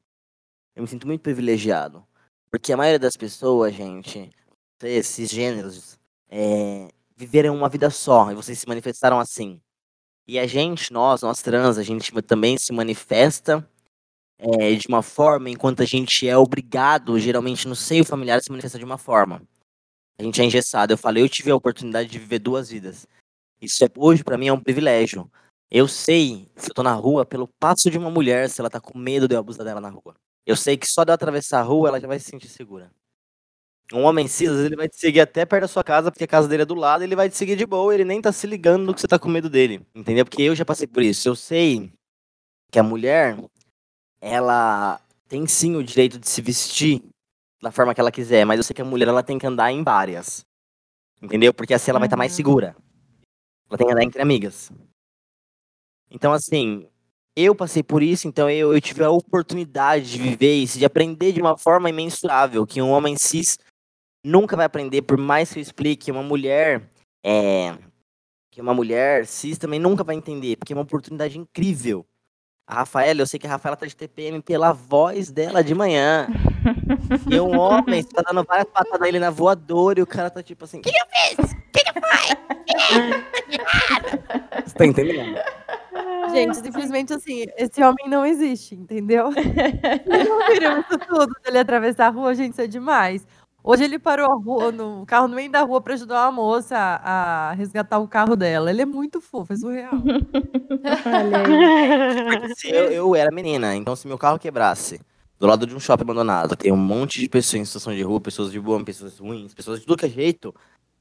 [0.76, 2.04] Eu me sinto muito privilegiado.
[2.50, 4.30] Porque a maioria das pessoas, gente,
[4.82, 5.98] esses gêneros,
[6.30, 8.30] é, viveram uma vida só.
[8.30, 9.60] E vocês se manifestaram assim.
[10.28, 13.66] E a gente, nós, nós trans, a gente também se manifesta
[14.38, 18.50] é, de uma forma enquanto a gente é obrigado, geralmente no seio familiar, a se
[18.50, 19.42] manifestar de uma forma.
[20.18, 20.92] A gente é engessado.
[20.92, 23.06] Eu falei, eu tive a oportunidade de viver duas vidas.
[23.58, 25.30] Isso é, hoje, pra mim, é um privilégio.
[25.70, 28.80] Eu sei, se eu tô na rua, pelo passo de uma mulher, se ela tá
[28.80, 30.14] com medo de eu abusar dela na rua.
[30.44, 32.90] Eu sei que só de eu atravessar a rua, ela já vai se sentir segura.
[33.93, 36.47] Um homem vezes, ele vai te seguir até perto da sua casa, porque a casa
[36.47, 38.84] dele é do lado, ele vai te seguir de boa, ele nem tá se ligando
[38.84, 39.80] no que você tá com medo dele.
[39.95, 40.24] Entendeu?
[40.26, 41.26] Porque eu já passei por isso.
[41.28, 41.91] Eu sei
[42.70, 43.39] que a mulher,
[44.20, 47.03] ela tem sim o direito de se vestir
[47.62, 49.72] da forma que ela quiser, mas eu sei que a mulher ela tem que andar
[49.72, 50.45] em várias.
[51.22, 51.53] Entendeu?
[51.55, 52.36] Porque assim ela vai estar mais Uhum.
[52.36, 52.76] segura.
[53.68, 54.70] Ela tem que andar entre amigas.
[56.11, 56.86] Então, assim,
[57.36, 61.32] eu passei por isso, então eu, eu tive a oportunidade de viver isso, de aprender
[61.32, 63.59] de uma forma imensurável, que um homem cis
[64.24, 66.82] nunca vai aprender, por mais que eu explique, uma mulher
[67.24, 67.76] é,
[68.50, 72.04] que uma mulher cis também nunca vai entender, porque é uma oportunidade incrível.
[72.66, 76.28] A Rafaela, eu sei que a Rafaela tá de TPM pela voz dela de manhã.
[77.30, 80.42] E um homem, você tá dando várias patadas nele na voadora e o cara tá
[80.42, 81.52] tipo assim, o que, que eu fiz?
[81.52, 82.36] O que, que foi?
[84.66, 85.38] Você tá entendendo?
[86.30, 89.30] Gente, simplesmente assim, esse homem não existe, entendeu?
[90.06, 93.26] Não viram isso tudo dele atravessar a rua, gente, isso é demais.
[93.62, 96.32] Hoje ele parou a rua, no o carro no meio da rua pra ajudar uma
[96.32, 98.70] moça a, a resgatar o carro dela.
[98.70, 99.92] Ele é muito fofo, é surreal.
[102.30, 105.00] Porque se eu, eu era menina, então se meu carro quebrasse
[105.38, 108.20] do lado de um shopping abandonado, tem um monte de pessoas em situação de rua,
[108.20, 110.54] pessoas de boa, pessoas ruins, pessoas de tudo que é jeito,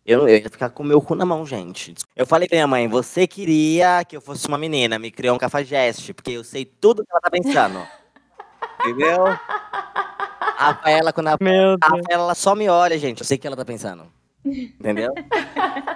[0.06, 1.94] eu, eu ia ficar com o meu cu na mão, gente.
[2.16, 5.40] Eu falei pra minha mãe, você queria que eu fosse uma menina, me criou um
[5.40, 7.86] cafajeste, porque eu sei tudo que ela tá pensando.
[8.86, 9.26] Entendeu?
[10.58, 12.02] A Rafaela, quando a Meu a Deus.
[12.02, 13.20] Rafaela ela só me olha, gente.
[13.22, 14.12] Eu sei o que ela tá pensando.
[14.46, 15.14] Entendeu?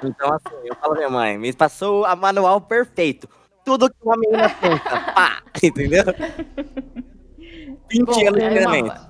[0.04, 3.30] Então, assim, eu falo, minha mãe, me passou a manual perfeito.
[3.64, 5.00] Tudo que uma menina pensa.
[5.14, 5.44] Pá!
[5.62, 6.04] Entendeu?
[7.90, 9.02] 20 Bom, anos de treinamento.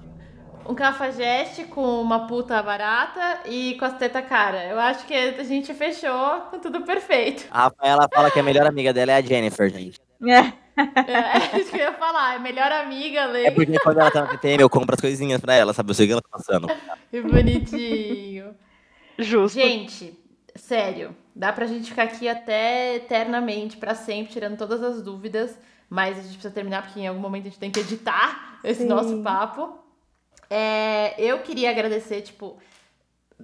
[0.65, 4.65] um cafajeste com uma puta barata e com as tetas cara.
[4.65, 7.45] Eu acho que a gente fechou com tudo perfeito.
[7.49, 9.97] A Rafaela fala que a melhor amiga dela é a Jennifer, gente.
[10.77, 12.35] É isso que eu ia falar.
[12.35, 13.51] É melhor amiga, É Lei.
[13.51, 15.89] porque quando ela tá no TTM, eu compro as coisinhas pra ela, sabe?
[15.91, 16.67] Eu sei o que ela tá passando.
[17.09, 18.55] Que bonitinho.
[19.19, 19.59] Justo.
[19.59, 20.17] Gente,
[20.55, 25.57] sério, dá pra gente ficar aqui até eternamente, pra sempre, tirando todas as dúvidas,
[25.89, 28.83] mas a gente precisa terminar porque em algum momento a gente tem que editar esse
[28.83, 28.87] Sim.
[28.87, 29.77] nosso papo.
[30.49, 32.57] É, eu queria agradecer, tipo,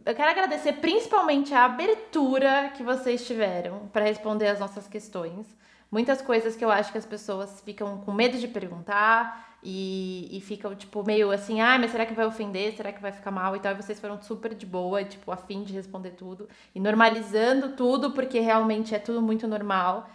[0.06, 5.46] eu quero agradecer principalmente a abertura que vocês tiveram pra responder as nossas questões.
[5.90, 10.42] Muitas coisas que eu acho que as pessoas ficam com medo de perguntar e, e
[10.42, 12.76] ficam, tipo, meio assim, ah, mas será que vai ofender?
[12.76, 13.74] Será que vai ficar mal e tal?
[13.74, 18.12] E vocês foram super de boa, tipo, a fim de responder tudo e normalizando tudo,
[18.12, 20.10] porque realmente é tudo muito normal.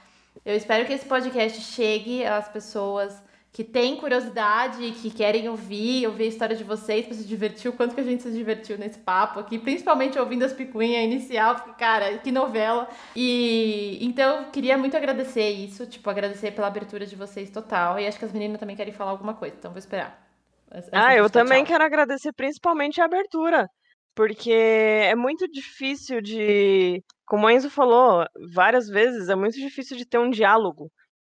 [0.45, 6.07] Eu espero que esse podcast chegue às pessoas que têm curiosidade e que querem ouvir,
[6.07, 8.78] ouvir a história de vocês pra se divertir, o quanto que a gente se divertiu
[8.78, 12.88] nesse papo aqui, principalmente ouvindo as picuinhas inicial, porque, cara, que novela.
[13.14, 18.00] E então eu queria muito agradecer isso, tipo, agradecer pela abertura de vocês total.
[18.00, 20.26] E acho que as meninas também querem falar alguma coisa, então vou esperar.
[20.70, 21.72] Antes Ah, eu também tchau.
[21.72, 23.68] quero agradecer principalmente a abertura,
[24.14, 28.24] porque é muito difícil de, como o Enzo falou
[28.55, 30.90] várias vezes, é muito difícil de ter um diálogo.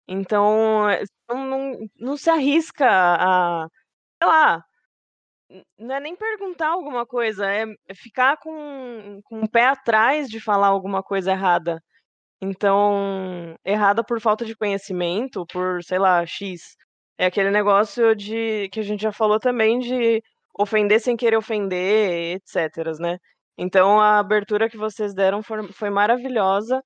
[0.08, 3.68] Então, é, não, não, não se arrisca a,
[4.22, 4.64] sei lá,
[5.78, 10.68] não é nem perguntar alguma coisa, é ficar com, com o pé atrás de falar
[10.68, 11.82] alguma coisa errada.
[12.40, 16.76] Então, errada por falta de conhecimento, por, sei lá, X.
[17.18, 20.22] É aquele negócio de que a gente já falou também de
[20.58, 23.18] ofender sem querer ofender, etc, né.
[23.58, 26.82] Então a abertura que vocês deram for foi maravilhosa,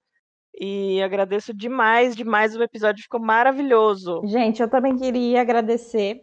[0.59, 4.21] e agradeço demais, demais, o episódio ficou maravilhoso.
[4.25, 6.23] Gente, eu também queria agradecer.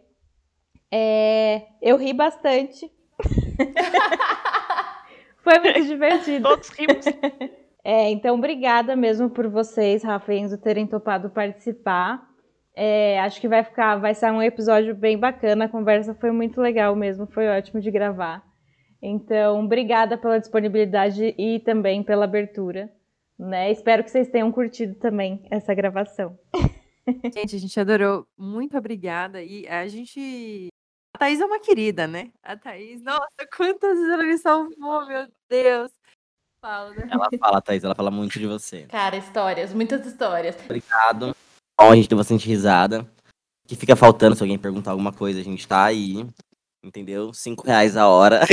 [0.92, 2.90] Eh, eu ri bastante.
[5.42, 6.48] Foi muito divertido.
[6.48, 7.04] Todos rimos.
[7.82, 12.22] É, então obrigada mesmo por vocês, Rafa e Enzo, terem topado participar.
[12.76, 15.64] É, acho que vai ficar, vai ser um episódio bem bacana.
[15.64, 18.44] A conversa foi muito legal mesmo, foi ótimo de gravar.
[19.02, 22.90] Então, obrigada pela disponibilidade e também pela abertura.
[23.40, 23.72] Né?
[23.72, 26.38] Espero que vocês tenham curtido também essa gravação.
[27.34, 28.26] Gente, a gente adorou.
[28.36, 29.42] Muito obrigada.
[29.42, 30.68] E a gente.
[31.16, 32.30] A Thaís é uma querida, né?
[32.42, 35.90] A Thaís, nossa, quantas vezes ela me salvou, meu Deus.
[36.62, 37.08] Fala, né?
[37.10, 38.86] Ela fala, Thaís, ela fala muito de você.
[38.86, 40.54] Cara, histórias, muitas histórias.
[40.62, 41.34] Obrigado.
[41.80, 43.10] Bom, a gente deu bastante risada.
[43.64, 46.26] O que fica faltando se alguém perguntar alguma coisa, a gente tá aí.
[46.82, 47.32] Entendeu?
[47.34, 48.40] Cinco reais a hora.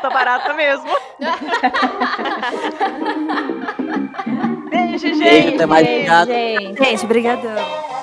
[0.00, 0.88] Tá barata mesmo.
[4.70, 5.18] Beijo, gente.
[5.18, 5.84] Beijo, até mais.
[5.86, 6.28] Beijo, Obrigado.
[6.28, 6.84] gente.
[6.84, 7.99] Gente, brigadão.